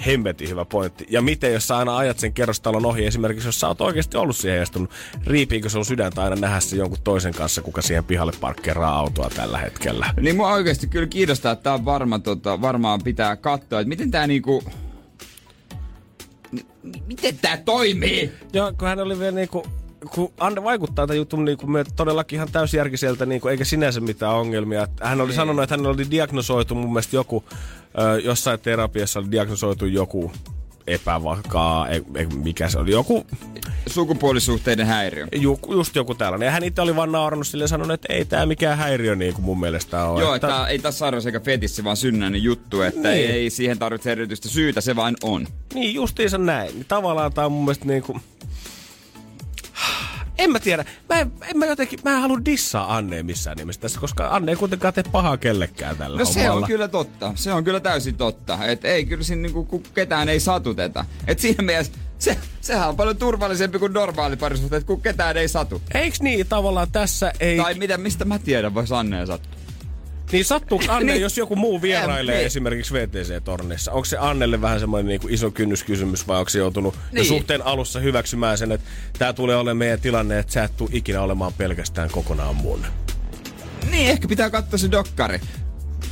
[0.05, 1.05] Hemmetin hyvä pointti.
[1.09, 4.35] Ja miten, jos sä aina ajat sen kerrostalon ohi, esimerkiksi jos sä oot oikeasti ollut
[4.35, 4.91] siihen heijastunut,
[5.25, 9.57] riipiikö sun sydäntä aina nähdä se jonkun toisen kanssa, kuka siihen pihalle parkkeeraa autoa tällä
[9.57, 10.13] hetkellä?
[10.21, 14.11] Niin mua oikeasti kyllä kiinnostaa, että tää on varma, tota, varmaan pitää katsoa, että miten
[14.11, 14.63] tää niinku...
[16.51, 18.31] M- miten tää toimii?
[18.53, 19.67] Joo, kun hän oli vielä niinku,
[20.11, 24.87] kun Anne vaikuttaa tämän jutun niinku me todellakin ihan täysjärkiseltä, niinku, eikä sinänsä mitään ongelmia.
[25.01, 25.35] Hän oli Ei.
[25.35, 27.43] sanonut, että hänellä oli diagnosoitu mun mielestä joku,
[27.99, 30.31] ö, jossain terapiassa oli diagnosoitu joku
[30.87, 33.25] epävakaa, ei, ei, mikä se oli, joku
[33.87, 35.27] Sukupuolisuhteiden häiriö.
[35.35, 36.45] Ju, just joku tällainen.
[36.45, 39.33] Ja hän itse oli vaan naurannut sille ja sanonut, että ei tämä mikään häiriö niin
[39.33, 40.21] kuin mun mielestä ole.
[40.21, 43.31] Joo, että ei tässä sairaus eikä fetissi, vaan synnäinen juttu, että Niin.
[43.31, 45.47] ei siihen tarvitse erityistä syytä, se vain on.
[45.73, 46.73] Niin, justiinsa näin.
[46.73, 48.21] Niin tavallaan tämä on mun mielestä niin kuin...
[50.37, 50.85] En mä tiedä.
[51.09, 54.51] Mä en, en mä jotenkin, mä en halua dissaa Annea missään nimessä tässä, koska Anne
[54.51, 56.61] ei kuitenkaan tee pahaa kellekään tällä No se hommalla.
[56.61, 57.31] on kyllä totta.
[57.35, 58.65] Se on kyllä täysin totta.
[58.65, 61.05] Et ei kyllä siinä niinku, ketään ei satuteta.
[61.27, 65.81] Et siinä mielessä se, sehän on paljon turvallisempi kuin normaali parisuhteet, kun ketään ei satu.
[65.93, 67.57] Eiks niin tavallaan tässä ei...
[67.57, 69.56] Tai mitä, mistä mä tiedän, vois Anne sattua.
[70.31, 71.21] Niin sattuuko Anne, Niin.
[71.21, 72.45] jos joku muu vierailee niin.
[72.45, 73.91] esimerkiksi VTC-tornissa?
[73.91, 77.03] Onko se Annelle vähän semmoinen niin kuin iso kynnyskysymys vai onko se joutunut niin.
[77.11, 77.25] Niin.
[77.25, 78.87] suhteen alussa hyväksymään sen, että
[79.19, 82.85] tämä tulee olemaan meidän tilanne, että sä et tule ikinä olemaan pelkästään kokonaan mun?
[83.91, 85.39] Niin, ehkä pitää katsoa se dokkari.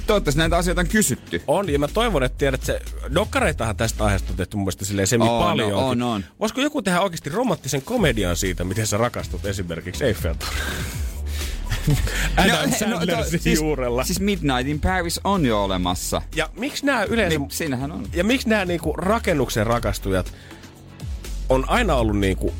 [0.08, 1.42] Toivottavasti näitä asioita on kysytty.
[1.48, 2.80] On, ja mä toivon, että tiedät, että se
[3.14, 5.74] dokkareitahan tästä aiheesta on tehty mun mielestä silleen semi On, paljon.
[5.74, 6.26] on, on.
[6.40, 10.64] Voisiko joku tehdä oikeasti romanttisen komedian siitä, miten sä rakastut esimerkiksi Eiffeltorniin?
[12.38, 14.04] Adam Sandler no, siis, juurella.
[14.04, 16.22] siis Midnight in Paris on jo olemassa.
[16.36, 17.38] ja miksi nämä yleensä...
[17.40, 18.08] Niin, siinähän on.
[18.14, 20.34] Ja miksi nämä niinku rakennuksen rakastujat
[21.50, 22.54] on aina ollut niinku...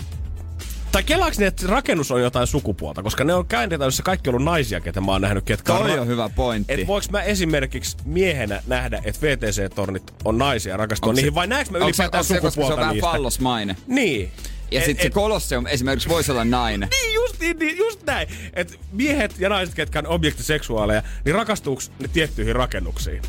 [0.92, 3.04] Tai kelaaks ne, että rakennus on jotain sukupuolta?
[3.04, 5.96] Koska ne on käänteitä, jossa kaikki on ollut naisia, ketä mä oon nähnyt, ketkä Toi
[5.96, 6.74] ra- on hyvä pointti.
[6.74, 11.36] Et voiko mä esimerkiksi miehenä nähdä, että VTC-tornit on naisia ja rakastua Onko se- niihin,
[11.36, 13.12] vai näekö mä Onko se, ylipäätään onko se, koska se on sukupuolta vähän niistä?
[13.12, 13.78] fallosmainen?
[13.88, 14.32] Niin.
[14.72, 16.90] Ja sitten se Colosseum esimerkiksi voisi olla nainen.
[17.02, 18.28] Niin, just, niin, niin, just näin.
[18.54, 23.22] Et miehet ja naiset, ketkä on objektiseksuaaleja, niin rakastuuko ne tiettyihin rakennuksiin?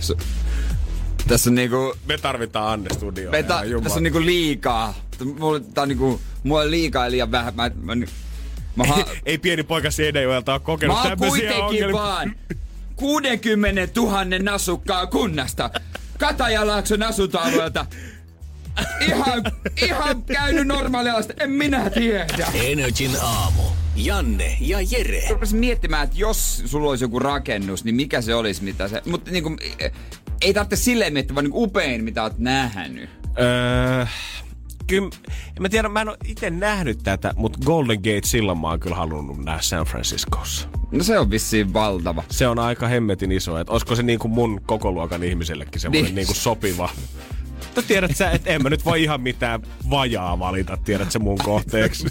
[0.00, 0.12] S-
[1.28, 1.94] tässä on niinku...
[2.06, 3.30] Me tarvitaan Anne studioon.
[3.30, 4.94] Me ta- tässä on niinku liikaa.
[5.38, 6.20] Mulla, tää on niinku...
[6.42, 7.54] Mulla on liikaa ja liian vähän.
[7.56, 8.04] Mä, mä, mä,
[8.76, 11.92] mä, ha- Ei pieni poika Seinäjoelta ole mä kokenut tämmöisiä kuitenkin ongelmia.
[12.02, 12.36] vaan
[12.96, 15.70] 60 000 asukkaan kunnasta.
[16.18, 17.86] Katajalaakson asuntoalueelta.
[19.08, 19.42] Ihan,
[19.76, 22.46] ihan käynyt normaalia En minä tiedä.
[22.54, 23.62] Energin aamu.
[23.96, 25.22] Janne ja Jere.
[25.30, 29.02] Rupesin miettimään, että jos sulla olisi joku rakennus, niin mikä se olisi, mitä se...
[29.06, 29.56] Mutta niinku,
[30.40, 33.10] ei tarvitse silleen miettiä, vaan niinku upein, mitä oot nähnyt.
[33.40, 34.06] Öö,
[34.86, 38.68] kyllä, en mä tiedä, mä en ole itse nähnyt tätä, mutta Golden Gate silloin mä
[38.68, 40.68] oon kyllä halunnut nähdä San Franciscossa.
[40.92, 42.24] No se on vissiin valtava.
[42.30, 46.14] Se on aika hemmetin iso, että olisiko se niin kuin mun kokoluokan ihmisellekin semmoinen niin.
[46.14, 46.88] niin kuin sopiva.
[47.74, 51.38] Mutta tiedät sä, että en mä nyt voi ihan mitään vajaa valita, tiedät sä mun
[51.38, 52.06] kohteeksi.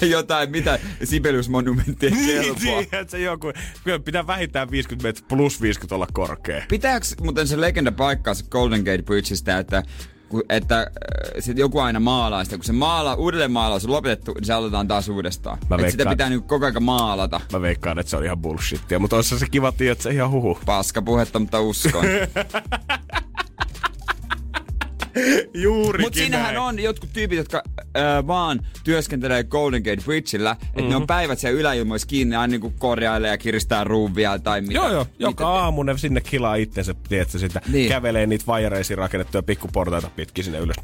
[0.00, 3.52] Jotain, mitä Sibelius-monumenttien niin, tiedät sä joku.
[3.84, 6.64] Kyllä pitää vähintään 50 metriä plus 50 olla korkea.
[6.68, 9.82] Pitääkö muuten se legenda paikkaa se Golden Gate Bridgeistä, että
[10.48, 10.86] että äh,
[11.38, 12.56] sit joku aina maalaa sitä.
[12.56, 15.58] Kun se maala, uudelleen maalaus on lopetettu, niin se aloitetaan taas uudestaan.
[15.58, 17.40] Mä veikkaan, sitä pitää niinku koko ajan maalata.
[17.52, 20.30] Mä veikkaan, että se on ihan bullshittia, mutta olisi se kiva tiedä, että se ihan
[20.30, 20.58] huhu.
[20.66, 22.04] Paska puhetta, mutta uskon.
[25.54, 26.66] Juurikin Mutta siinähän näin.
[26.66, 30.88] on jotkut tyypit, jotka äh, vaan työskentelee Golden Gate Bridgeillä, että mm-hmm.
[30.88, 31.06] ne on mhm.
[31.06, 34.74] päivät siellä yläilmoissa kiinni aina niinku korjailee ja kiristää ruuvia tai mitä.
[34.74, 35.06] Joo, joo.
[35.18, 37.60] Joka mitä aamu ne sinne kilaa itsensä, tiedätkö, sitä.
[37.68, 37.88] Niin.
[37.88, 40.76] Kävelee niitä vajareisiin rakennettuja pikkuportaita pitkin sinne ylös.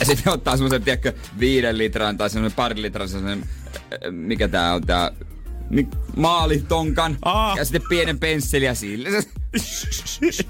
[0.00, 3.48] Ja sitten ottaa semmoisen, tiedätkö, viiden litran tai semmoisen pari litran semmoisen,
[4.10, 5.10] mikä tää on tää,
[6.16, 7.56] maalitonkan Aa.
[7.56, 9.08] ja sitten pienen pensseliä sille.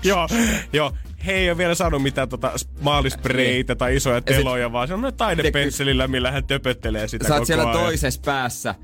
[0.03, 0.29] joo,
[0.73, 0.93] joo
[1.27, 3.79] he ei ole vielä saanut mitään tota maalispreitä niin.
[3.79, 7.83] tai isoja teloja, vaan se on taidepensselillä, millä hän töpöttelee sitä Sä oot siellä ajan.
[7.83, 8.75] toisessa päässä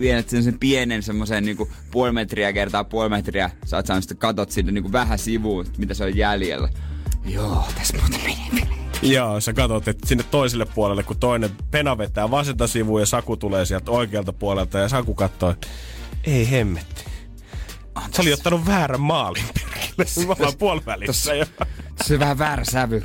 [0.00, 3.50] vienet sen pienen semmoisen niinku puoli metriä kertaa puoli metriä.
[3.64, 6.68] Sä oot saanut sitten katot sinne niinku vähän sivuun, mitä se on jäljellä.
[7.24, 8.68] Joo, tässä muuten meni.
[9.02, 13.36] Joo, sä katsot, että sinne toiselle puolelle, kun toinen pena vetää vasenta sivuun ja Saku
[13.36, 15.54] tulee sieltä oikealta puolelta ja Saku katsoo,
[16.24, 17.04] ei hemmetti.
[18.12, 20.26] Sä oli ottanut väärän maalin perille.
[20.26, 21.46] Me ollaan puolivälissä jo.
[22.04, 23.02] Se on vähän väärä sävy.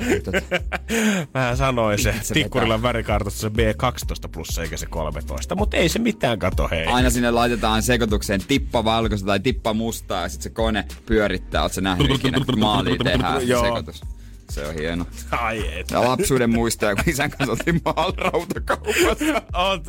[1.34, 2.14] Vähän sanoin se.
[2.32, 5.54] Tikkurilan värikartassa se B12 plus eikä se 13.
[5.54, 6.86] Mutta ei se mitään kato hei.
[6.86, 11.62] Aina sinne laitetaan sekoitukseen tippa valkoista tai tippa mustaa ja sitten se kone pyörittää.
[11.62, 14.02] Oletko nähnyt ikinä, kun maaliin tehdään se sekoitus?
[14.50, 15.06] Se on hieno.
[15.30, 15.90] Ai et.
[15.90, 19.42] Ja lapsuuden muistoja, kun isän kanssa oltiin maalrautakaupassa.
[19.70, 19.82] On,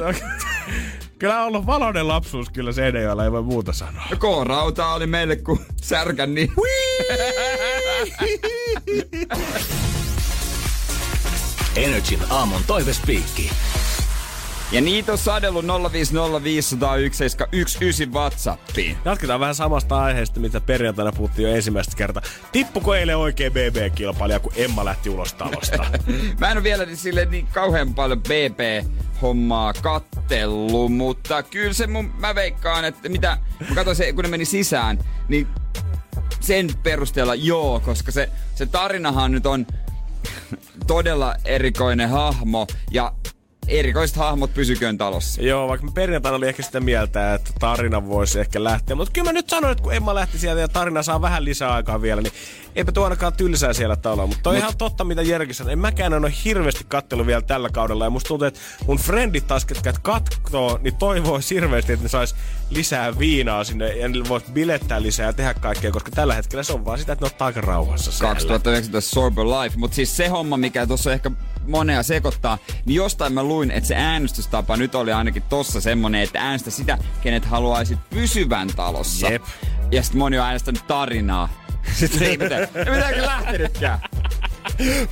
[1.24, 4.04] Kyllä on ollut valoinen lapsuus kyllä Seinäjoella, ei voi muuta sanoa.
[4.12, 6.52] No K-rauta oli meille kuin särkän, niin...
[11.76, 13.52] Energin aamun toivespiikki.
[14.74, 15.68] Ja niitä on sadellut 050501719
[18.14, 18.98] WhatsAppiin.
[19.06, 22.24] Jatketaan vähän samasta aiheesta, mitä perjantaina puhuttiin jo ensimmäistä kertaa.
[22.52, 25.86] Tippuko eilen oikein BB-kilpailija, kun Emma lähti ulos talosta?
[26.40, 32.36] Mä en ole vielä sille niin kauhean paljon BB-hommaa kattellut, mutta kyllä se mun, mä
[32.36, 33.38] veikkaan, että mitä,
[33.70, 35.48] mä katsoin se, kun ne meni sisään, niin
[36.40, 39.68] sen perusteella joo, koska se, se tarinahan nyt on
[40.88, 43.14] todella erikoinen hahmo ja
[43.68, 45.42] erikoiset hahmot pysyköön talossa.
[45.42, 48.96] Joo, vaikka perjantaina oli ehkä sitä mieltä, että tarina voisi ehkä lähteä.
[48.96, 51.74] Mutta kyllä mä nyt sanoin, että kun Emma lähti sieltä ja tarina saa vähän lisää
[51.74, 52.34] aikaa vielä, niin
[52.76, 54.28] eipä tuo ainakaan tylsää siellä talolla.
[54.28, 54.64] Mutta on Mut...
[54.64, 55.74] ihan totta, mitä Jerki sanoi.
[55.74, 58.04] En mäkään ole hirveästi kattelu vielä tällä kaudella.
[58.04, 62.36] Ja musta tuntuu, että mun frendit taas, ketkä kattoo, niin toivoo hirveästi, että ne sais
[62.70, 66.74] lisää viinaa sinne ja niillä voisi bilettää lisää ja tehdä kaikkea, koska tällä hetkellä se
[66.74, 68.34] on vaan sitä, että ne ottaa aika rauhassa siellä.
[68.34, 71.32] 2019 Sober Life, mutta siis se homma, mikä tuossa ehkä
[71.68, 76.42] monea sekoittaa, niin jostain mä luin, että se äänestystapa nyt oli ainakin tossa semmonen, että
[76.42, 79.30] äänestä sitä, kenet haluaisit pysyvän talossa.
[79.30, 79.44] Jep.
[79.92, 81.50] Ja sitten moni on äänestänyt tarinaa.
[82.00, 84.00] Sitten ei mitään, ei mitään lähtenytkään.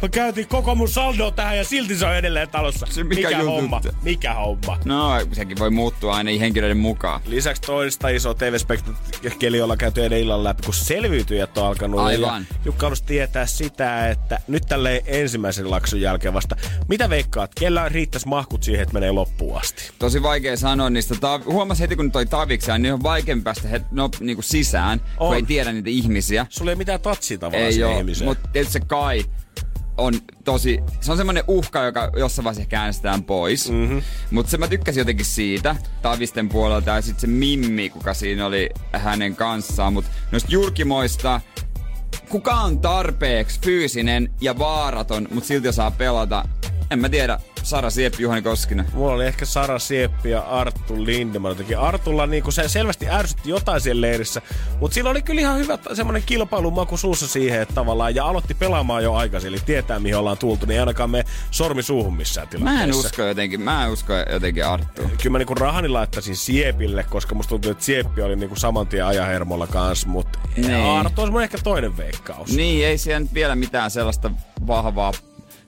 [0.02, 2.86] Mä käytin koko mun saldo tähän ja silti se on edelleen talossa.
[2.90, 3.82] Se mikä, mikä homma?
[4.04, 4.78] Mikä homma?
[4.86, 7.22] No, sekin voi muuttua aina henkilöiden mukaan.
[7.26, 8.56] Lisäksi toista iso tv
[9.40, 12.00] keli olla käyty eilen illan läpi, kun selviytyjät on alkanut.
[12.00, 12.48] Aivan.
[12.50, 16.56] Ja Jukka halusi tietää sitä, että nyt tälle ensimmäisen lakson jälkeen vasta.
[16.88, 17.52] Mitä veikkaat?
[17.60, 19.92] Kellä riittäisi mahkut siihen, että menee loppuun asti?
[20.00, 21.16] Tosi vaikea sanoa niistä.
[21.22, 25.28] Ta- huomas heti, kun toi tavikseen, niin on vaikeampi päästä he- no, niinku sisään, on.
[25.28, 26.46] kun ei tiedä niitä ihmisiä.
[26.50, 29.26] Sulla ei mitään tatsia tavallaan ei ole, mutta tietysti se Kai
[29.98, 30.14] on
[30.44, 33.72] tosi, se on semmoinen uhka, joka jossain vaiheessa ehkä äänestetään pois.
[33.72, 34.02] Mm-hmm.
[34.32, 38.70] Mutta se mä tykkäsin jotenkin siitä Tavisten puolelta ja sitten se Mimmi, kuka siinä oli
[38.94, 39.94] hänen kanssaan.
[39.94, 41.42] Mutta noista julkimoista,
[42.30, 46.48] kuka on tarpeeksi fyysinen ja vaaraton, mutta silti saa pelata,
[46.92, 48.86] en mä tiedä, Sara Sieppi, Juhani Koskinen.
[48.94, 51.52] Mulla oli ehkä Sara Sieppi ja Arttu Lindeman.
[51.52, 54.42] Jotenkin Artulla niinku se selvästi ärsytti jotain siellä leirissä.
[54.80, 59.04] Mutta sillä oli kyllä ihan hyvä semmoinen kilpailumaku suussa siihen, että tavallaan, ja aloitti pelaamaan
[59.04, 62.78] jo aikaisin, eli tietää mihin ollaan tultu, niin ei ainakaan me sormi suuhun missään tilanteessa.
[62.78, 65.02] Mä en usko jotenkin, mä en usko jotenkin Arttu.
[65.02, 69.06] Kyllä mä niinku rahani laittaisin Siepille, koska musta tuntuu, että Sieppi oli niinku saman tien
[69.06, 70.76] ajahermolla kanssa, mutta Niin.
[70.76, 72.50] Arttu olisi mun ehkä toinen veikkaus.
[72.56, 74.32] Niin, ei siellä nyt vielä mitään sellaista
[74.68, 75.12] vahvaa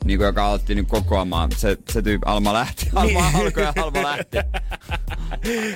[0.04, 1.52] niin kuin, joka aloitti nyt kokoamaan.
[1.58, 2.90] Se, se tyyppi Alma lähti.
[2.96, 4.38] Alma alkoi ja Alma lähti.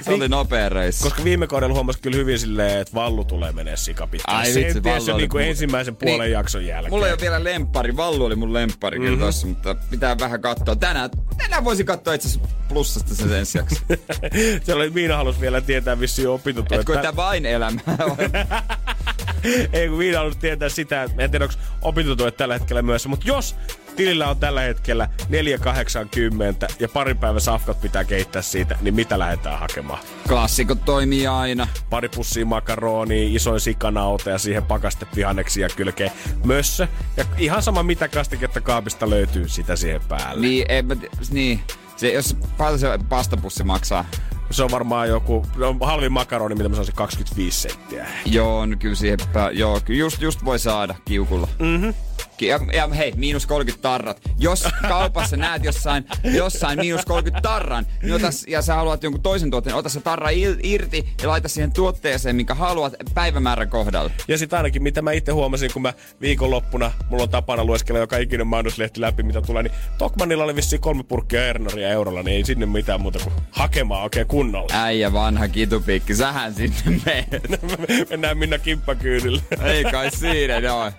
[0.01, 1.03] Se oli nopea reissu.
[1.03, 4.38] Koska viime kaudella huomasi kyllä hyvin silleen, että Vallu tulee menee sikapitkään.
[4.38, 6.32] Ai Se vitsi, Vallu se oli niinku mun- ensimmäisen puolen Niin.
[6.32, 6.93] jakson jälkeen.
[6.93, 7.97] Mulla ei ole vielä lemppari.
[7.97, 9.19] Vallu oli mun lemppari mm-hmm.
[9.19, 10.75] tossa, mutta pitää vähän katsoa.
[10.75, 13.75] Tänään, tänään voisi katsoa itse asiassa plussasta sen ensi jakso.
[14.63, 16.80] Siellä oli, Miina halusi vielä tietää vissiin opintotuen.
[16.80, 17.84] Et koita vain elämää.
[19.73, 23.28] Ei kun Miina halusi tietää sitä, että en tiedä onko opintotuet tällä hetkellä myös, mutta
[23.28, 23.55] jos
[23.97, 29.59] tilillä on tällä hetkellä 4,80 ja parin päivän safkat pitää keittää siitä, niin mitä lähdetään
[29.59, 29.99] hakemaan?
[30.27, 31.67] Klassikot toimii aina.
[31.89, 36.11] Pari pussia makaronia, isoin sikanauta ja siihen pakaste vihanneksia ja kylkeen
[36.43, 36.87] mössö.
[37.17, 40.41] Ja ihan sama mitä kastiketta kaapista löytyy, sitä siihen päälle.
[40.41, 40.65] Niin,
[41.01, 41.59] ti- niin.
[41.95, 44.05] Se, jos paljon se pastapussi maksaa?
[44.51, 48.05] Se on varmaan joku, no, halvin makaroni, mitä mä sanoisin, 25 senttiä.
[48.25, 51.47] Joo, no kyllä siihen pää, joo, just, just voi saada kiukulla.
[51.59, 51.89] Mhm.
[52.38, 54.21] Ki- Ja, ja hei, miinus 30 tarrat.
[54.39, 59.51] Jos kaupassa näet jossain, jossain miinus 30 tarran, niin otas, ja sä haluat jonkun toisen
[59.51, 60.29] tuotteen, ota se tarra
[60.63, 64.11] irti ja laita siihen tuotteeseen, minkä haluat päivämäärän kohdalla.
[64.27, 68.17] Ja sitten ainakin, mitä mä itse huomasin, kun mä viikonloppuna, mulla on tapana lueskella joka
[68.17, 72.45] ikinen mainoslehti läpi, mitä tulee, niin Tokmanilla oli vissiin kolme purkkia Ernaria eurolla, niin ei
[72.45, 74.67] sinne mitään muuta kuin hakemaan oikein kunnolla.
[74.73, 77.27] Äijä vanha kitupiikki, sähän sinne meet.
[78.09, 79.41] Mennään Minna kimppakyydille.
[79.63, 80.91] Ei kai siinä, joo.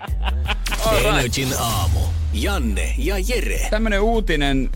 [0.96, 2.00] Energin aamu.
[2.32, 3.66] Janne ja Jere.
[3.70, 4.70] Tämmönen uutinen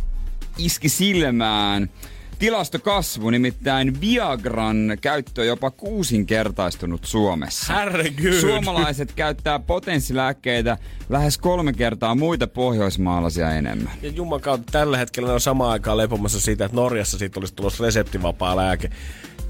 [0.58, 1.90] iski silmään.
[2.38, 7.72] Tilastokasvu, nimittäin Viagran käyttö on jopa kuusinkertaistunut Suomessa.
[7.74, 8.32] Herregud.
[8.40, 13.92] Suomalaiset käyttää potenssilääkkeitä lähes kolme kertaa muita pohjoismaalaisia enemmän.
[14.02, 17.54] Ja Jumman kautta tällä hetkellä ne on samaan aikaan lepomassa siitä, että Norjassa siitä olisi
[17.54, 18.90] tulossa reseptivapaa lääke.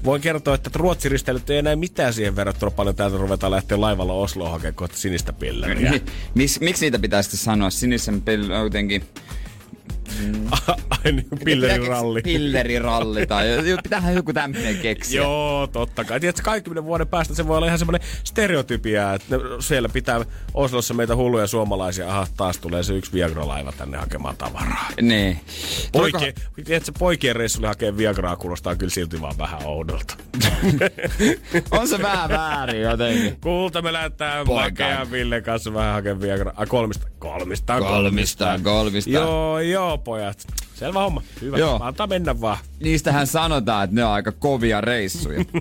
[0.05, 4.13] Voin kertoa, että Ruotsin risteilyt ei enää mitään siihen verrattuna paljon täältä ruvetaan lähteä laivalla
[4.13, 5.93] Osloon hakemaan kohta sinistä pilleriä.
[6.35, 7.69] Miksi niitä pitäisi sanoa?
[7.69, 8.71] Sinisen pil- on
[10.07, 10.49] jotenkin...
[11.05, 12.21] Ai niin, pilleriralli.
[12.21, 13.47] Pilleriralli tai
[13.83, 15.21] pitäähän joku tämmöinen keksiä.
[15.21, 16.19] Joo, totta kai.
[16.19, 21.15] Tiedätkö, 20 vuoden päästä se voi olla ihan semmoinen stereotypia, että siellä pitää Oslossa meitä
[21.15, 22.09] hulluja suomalaisia.
[22.09, 24.89] Aha, taas tulee se yksi Viagra-laiva tänne hakemaan tavaraa.
[25.01, 25.39] Niin.
[25.91, 26.33] Poikien,
[26.65, 30.15] tiedätkö, poikien reissulle hakee Viagraa kuulostaa kyllä silti vaan vähän oudolta.
[31.71, 33.37] On se vähän väärin jotenkin.
[33.41, 34.47] Kulta me lähdetään.
[34.47, 36.53] Makea Ville kanssa vähän hakemaan Viagraa.
[36.57, 39.09] Ah, kolmista, kolmista, Kolmista, kolmista.
[39.09, 40.47] Joo, joo, pojat.
[40.75, 41.21] Selvä homma.
[41.41, 41.57] Hyvä.
[41.57, 41.79] Joo.
[41.81, 42.57] Antaa mennä vaan.
[42.79, 45.45] Niistähän sanotaan, että ne on aika kovia reissuja.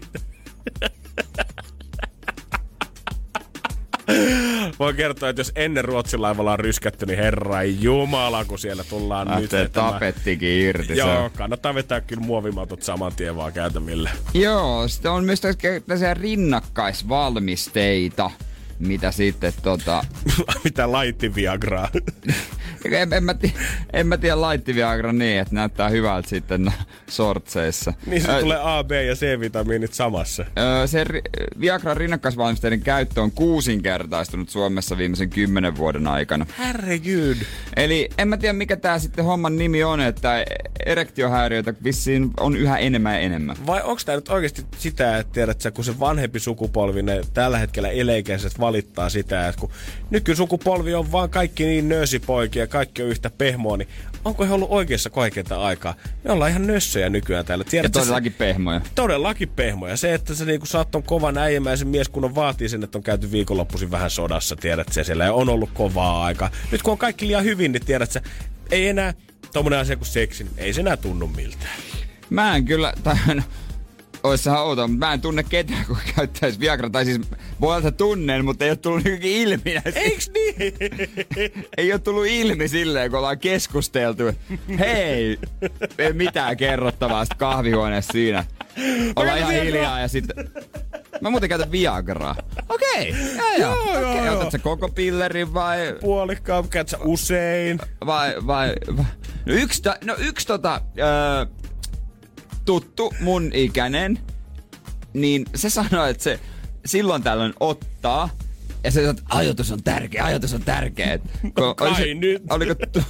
[4.78, 9.26] Voin kertoa, että jos ennen Ruotsin laivalla on ryskätty, niin herra jumala, kun siellä tullaan
[9.28, 9.41] nyt.
[9.41, 9.93] Lähtee vetämään.
[9.93, 10.87] tapettikin irti.
[10.87, 11.30] se Joo, on.
[11.30, 14.11] kannattaa vetää kyllä muovimatot saman tien vaan käytäville.
[14.35, 18.30] Joo, sitten on myös tällaisia rinnakkaisvalmisteita,
[18.87, 20.05] mitä sitten tota...
[20.64, 21.89] Mitä laitti Viagraa.
[22.85, 23.35] En, en, mä,
[23.93, 26.72] en mä tiedä laitti Viagra niin, että näyttää hyvältä sitten
[27.09, 27.93] sortseissa.
[28.07, 30.45] niin se tulee A, B ja C-vitamiinit samassa.
[30.83, 36.47] Ö, se ri- Viagran rinnakkaisvalmisteiden käyttö on kuusinkertaistunut Suomessa viimeisen kymmenen vuoden aikana.
[36.59, 37.37] Herregud.
[37.76, 40.45] Eli en mä tiedä mikä tää sitten homman nimi on, että
[40.87, 43.57] erektiohäiriöitä vissiin on yhä enemmän ja enemmän.
[43.66, 47.59] Vai onko tämä nyt oikeasti sitä, että tiedät sä, kun se vanhempi sukupolvi, ne tällä
[47.59, 49.70] hetkellä eleikäiset valittaa sitä, että kun
[50.11, 53.89] nykysukupolvi on vaan kaikki niin nöösipoikia, kaikki on yhtä pehmoa, niin
[54.25, 55.95] onko he ollut oikeassa kaikenta aikaa?
[56.25, 57.64] Me ollaan ihan nössöjä nykyään täällä.
[57.66, 58.81] Ja Tiedät, sä, todellakin pehmoja.
[58.95, 59.97] todellakin pehmoja.
[59.97, 63.03] Se, että sä niinku saat ton kovan äijämäisen mies, kun on vaatii sen, että on
[63.05, 66.51] käyty viikonloppuisin vähän sodassa, tiedät sä siellä, ja on ollut kovaa aikaa.
[66.73, 68.23] Nyt kun on kaikki liian hyvin, niin tiedät sä,
[68.70, 69.14] ei enää
[69.53, 71.77] tommonen asia kuin seksi, niin ei se enää tunnu miltään.
[72.31, 73.43] Mä en kyllä, tai no,
[74.23, 76.91] ois sehän outoa, mutta mä en tunne ketään, kun käyttäisi Viagra.
[76.91, 77.20] Tai siis
[77.61, 79.77] voi olla, tunnen, mutta ei ole tullut niinku ilmi.
[79.95, 80.75] Eiks niin?
[81.79, 84.23] ei ole tullut ilmi silleen, kun ollaan keskusteltu.
[84.79, 85.39] Hei,
[85.99, 88.45] ei mitään kerrottavaa sit kahvihuoneessa siinä.
[89.16, 90.51] Ollaan ihan hiljaa ja sitten...
[91.20, 92.37] Mä muuten käytän Viagraa.
[92.68, 93.59] Okei, okay.
[93.59, 94.37] joo, Joo, joo, Okei, joo.
[94.39, 95.97] otat sä koko pillerin vai...
[96.01, 97.79] Puolikkaan, käyt sä usein.
[98.07, 99.05] vai, vai, vai.
[99.47, 101.47] No yksi, no yksi tota, öö,
[102.64, 104.18] tuttu mun ikäinen,
[105.12, 106.40] niin se sanoi, että se
[106.86, 108.28] silloin tällöin ottaa,
[108.84, 111.18] ja se sanoi, että ajoitus on tärkeä, ajoitus on tärkeä.
[111.42, 112.42] Kun Kai oli se, nyt.
[112.50, 113.02] Oliko tu,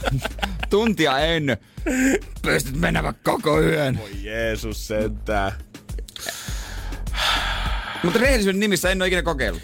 [0.71, 1.57] tuntia ennen.
[2.43, 3.99] Pystyt mennä vaikka koko yön.
[3.99, 5.53] Voi Jeesus sentään.
[8.05, 9.63] Mutta rehellisyyden nimissä en ole ikinä kokeillut.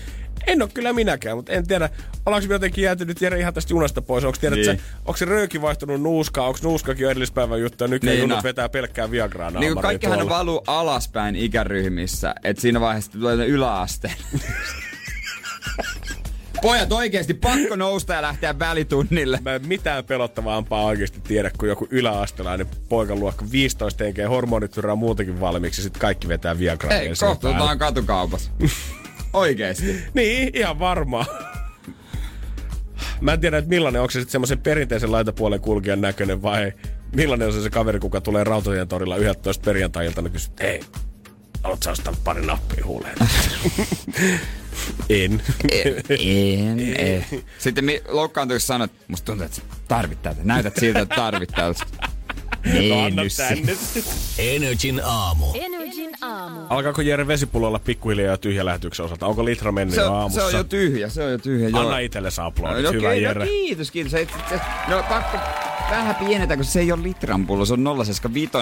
[0.49, 1.91] En ole kyllä minäkään, mutta en tiedä,
[2.27, 4.25] ollaanko me jotenkin jäätynyt Jere ihan tästä junasta pois.
[4.25, 4.81] Onko, tiedät, Niin.
[4.99, 8.41] onko se rööki vaihtunut nuuskaa, onko nuuskakin jo edellispäivän juttu ja nykyään Niin, no.
[8.43, 14.15] vetää pelkkää Viagraa Niin kuin kaikkihan valuu alaspäin ikäryhmissä, että siinä vaiheessa tulee ne yläasteen.
[16.63, 19.39] Pojat oikeesti pakko nousta ja lähteä välitunnille.
[19.45, 25.83] Mä en mitään pelottavampaa oikeasti tiedä, kuin joku yläastelainen poikaluokka 15 henkeä, hormonit muutenkin valmiiksi,
[25.83, 26.93] sit kaikki vetää Viagraa.
[26.93, 28.51] Ei, kohta otetaan katukaupassa.
[29.39, 29.97] Oikeesti.
[30.15, 31.27] Niin, ihan varmaan.
[33.21, 36.73] Mä en tiedä, että millainen, onko se sitten semmoisen perinteisen laitapuolen kulkijan näköinen vai
[37.17, 40.81] millainen on se, se kaveri, kuka tulee Rautatien torilla 11 perjantai-iltana kysyy, että hei,
[41.63, 43.17] haluatko sä ostaa pari nappia huuleen?
[45.11, 45.43] en.
[45.71, 47.25] En, en.
[47.59, 50.41] Sitten mi- loukkaantuisi sanoa, että musta tuntuu, että tarvit tätä.
[50.45, 51.75] Näytät siltä, että tarvit tätä.
[52.67, 53.73] No, Niin, nyt tänne.
[54.39, 55.47] Energin aamu.
[55.55, 56.61] Energin aamu.
[56.69, 59.27] Alkaako Jere vesipullo olla pikkuhiljaa jo tyhjä lähetyksen osalta?
[59.27, 60.41] Onko litra mennyt se, jo on, aamussa?
[60.41, 61.69] se on jo tyhjä, se on jo tyhjä.
[61.69, 61.81] joo.
[61.81, 63.41] Anna itselle aplodit, No, hyvä okei, Jere.
[63.45, 64.11] no kiitos, kiitos.
[64.13, 65.39] Se, se, no pakko
[65.91, 67.85] vähän pienentää, koska se ei ole litran pullo, se on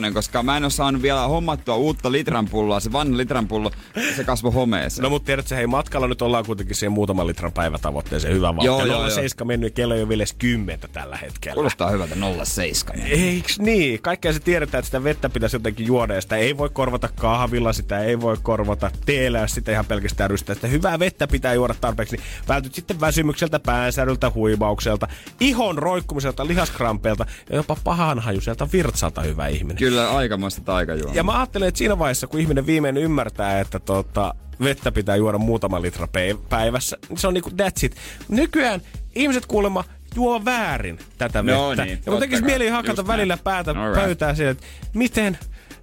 [0.08, 2.80] 0,75, koska mä en ole saanut vielä hommattua uutta litran pulloa.
[2.80, 3.70] Se vanha litran pullo,
[4.16, 5.02] se kasvoi homeeseen.
[5.02, 8.66] No mutta tiedätkö, hei matkalla nyt ollaan kuitenkin siihen muutaman litran päivätavoitteeseen hyvä vauhti.
[8.66, 9.10] Joo, Joo, joo, joo.
[9.10, 11.54] 7 mennyt, kello ei ole vielä edes 10 tällä hetkellä.
[11.54, 13.00] Kuulostaa hyvältä 0,7.
[13.10, 13.85] Eiks niin?
[14.02, 17.72] Kaikkea se tiedetään, että sitä vettä pitäisi jotenkin juoda ja sitä ei voi korvata kahvilla,
[17.72, 20.54] sitä ei voi korvata teellä, jos sitä ihan pelkästään rystää.
[20.54, 25.08] Sitä hyvää vettä pitää juoda tarpeeksi, niin vältyt sitten väsymykseltä, päänsäryltä, huimaukselta,
[25.40, 29.76] ihon roikkumiselta, lihaskrampeilta ja jopa pahanhajuiselta virtsalta hyvä ihminen.
[29.76, 31.14] Kyllä aikamoista taikajuomaa.
[31.14, 35.38] Ja mä ajattelen, että siinä vaiheessa, kun ihminen viimein ymmärtää, että tota, vettä pitää juoda
[35.38, 36.08] muutama litra
[36.48, 37.96] päivässä, niin se on niinku that's it.
[38.28, 38.82] Nykyään
[39.14, 39.84] ihmiset kuulemma
[40.16, 41.84] juo väärin tätä No vettä.
[41.84, 43.94] niin, ja mun tekisi mieli hakata välillä päätä All right.
[44.04, 45.38] pöytään siihen, että miten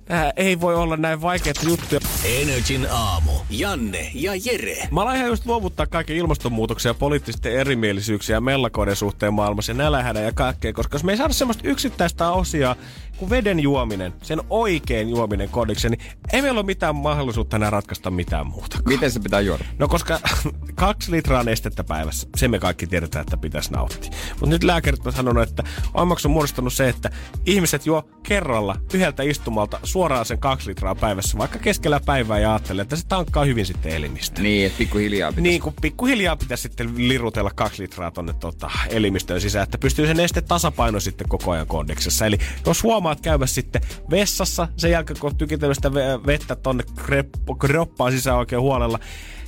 [0.05, 2.01] tää ei voi olla näin vaikeita juttuja.
[2.25, 3.31] Energin aamu.
[3.49, 4.87] Janne ja Jere.
[4.91, 9.77] Mä aloin ihan just luovuttaa kaiken ilmastonmuutoksen ja poliittisten erimielisyyksiä ja mellakoiden suhteen maailmassa ja
[9.77, 12.75] nälähädän ja kaikkea, koska jos me ei saada semmoista yksittäistä osiaa
[13.17, 15.99] kuin veden juominen, sen oikein juominen kodiksi, niin
[16.33, 18.79] ei meillä ole mitään mahdollisuutta enää ratkaista mitään muuta.
[18.87, 19.63] Miten se pitää juoda?
[19.79, 20.19] No koska
[20.75, 24.11] kaksi litraa nestettä päivässä, se me kaikki tiedetään, että pitäisi nauttia.
[24.29, 27.09] Mutta nyt lääkärit on sanonut, että onneksi on muodostunut se, että
[27.45, 32.81] ihmiset juo kerralla yhdeltä istumalta suoraan sen kaksi litraa päivässä, vaikka keskellä päivää ja ajattelee,
[32.81, 34.41] että se tankkaa hyvin sitten elimistä.
[34.41, 35.41] Niin, että pikkuhiljaa pitää.
[35.41, 40.13] Niin kuin pikkuhiljaa pitäisi sitten lirutella kaksi litraa tonne tota, elimistöön sisään, että pystyy se
[40.13, 42.25] neste tasapaino sitten koko ajan kondiksessa.
[42.25, 43.81] Eli jos huomaat käydä sitten
[44.11, 48.99] vessassa, sen jälkeen kun tykitellyt sitä ve- vettä tonne kreppo, kroppaan sisään oikein huolella,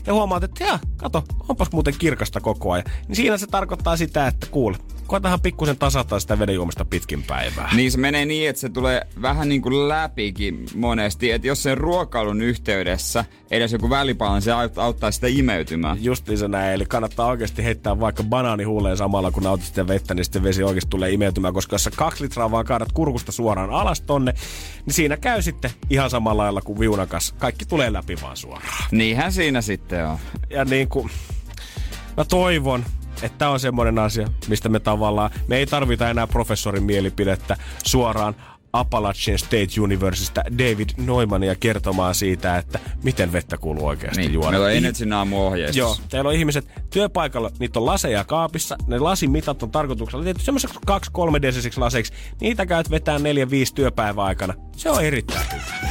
[0.08, 2.86] ja huomaat, että jaa, kato, onpas muuten kirkasta koko ajan.
[3.08, 4.78] Niin siinä se tarkoittaa sitä, että kuule,
[5.08, 7.70] koetahan pikkusen tasata sitä vedenjuomista pitkin päivää.
[7.76, 11.32] Niin se menee niin, että se tulee vähän niin kuin läpikin monesti.
[11.32, 16.04] Että jos sen ruokailun yhteydessä edes joku välipala, niin se aut- auttaa sitä imeytymään.
[16.04, 20.26] Justiinsa näin, eli kannattaa oikeasti heittää vaikka banaani huuleen samalla, kun nautit sitä vettä, niin
[20.26, 24.02] sitten vesi oikeasti tulee imeytymään, koska jos sä kaksi litraa vaan kaadat kurkusta suoraan alas
[24.02, 24.34] tonne,
[24.86, 27.36] niin siinä käy sitten ihan samalla lailla kuin viunakas.
[27.38, 28.84] Kaikki tulee läpi vaan suoraan.
[28.92, 30.18] Niinhän siinä sitten on.
[30.50, 31.10] Ja niin kuin,
[32.18, 32.86] mä toivon,
[33.24, 38.36] että tämä on semmoinen asia, mistä me tavallaan, me ei tarvita enää professorin mielipidettä suoraan
[38.74, 44.52] Appalachian State Universitystä David Neumannia kertomaan siitä, että miten vettä kuuluu oikeasti Niin, juoda.
[44.52, 45.78] meillä on Ih- Energy aamu ohjeistus.
[45.78, 48.78] Joo, teillä on ihmiset työpaikalla, niitä on laseja kaapissa.
[48.88, 52.14] Ne lasimitat on tarkoituksella tehty semmoiseksi 2-3 desisiksi laseiksi.
[52.42, 53.22] Niitä käyt vetää 4-5
[53.76, 54.54] työpäivän aikana.
[54.78, 55.90] Se on erittäin hyvä.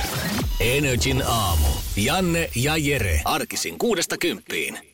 [0.61, 1.67] Energin aamu.
[1.97, 3.21] Janne ja Jere.
[3.25, 4.94] Arkisin kuudesta kymppiin.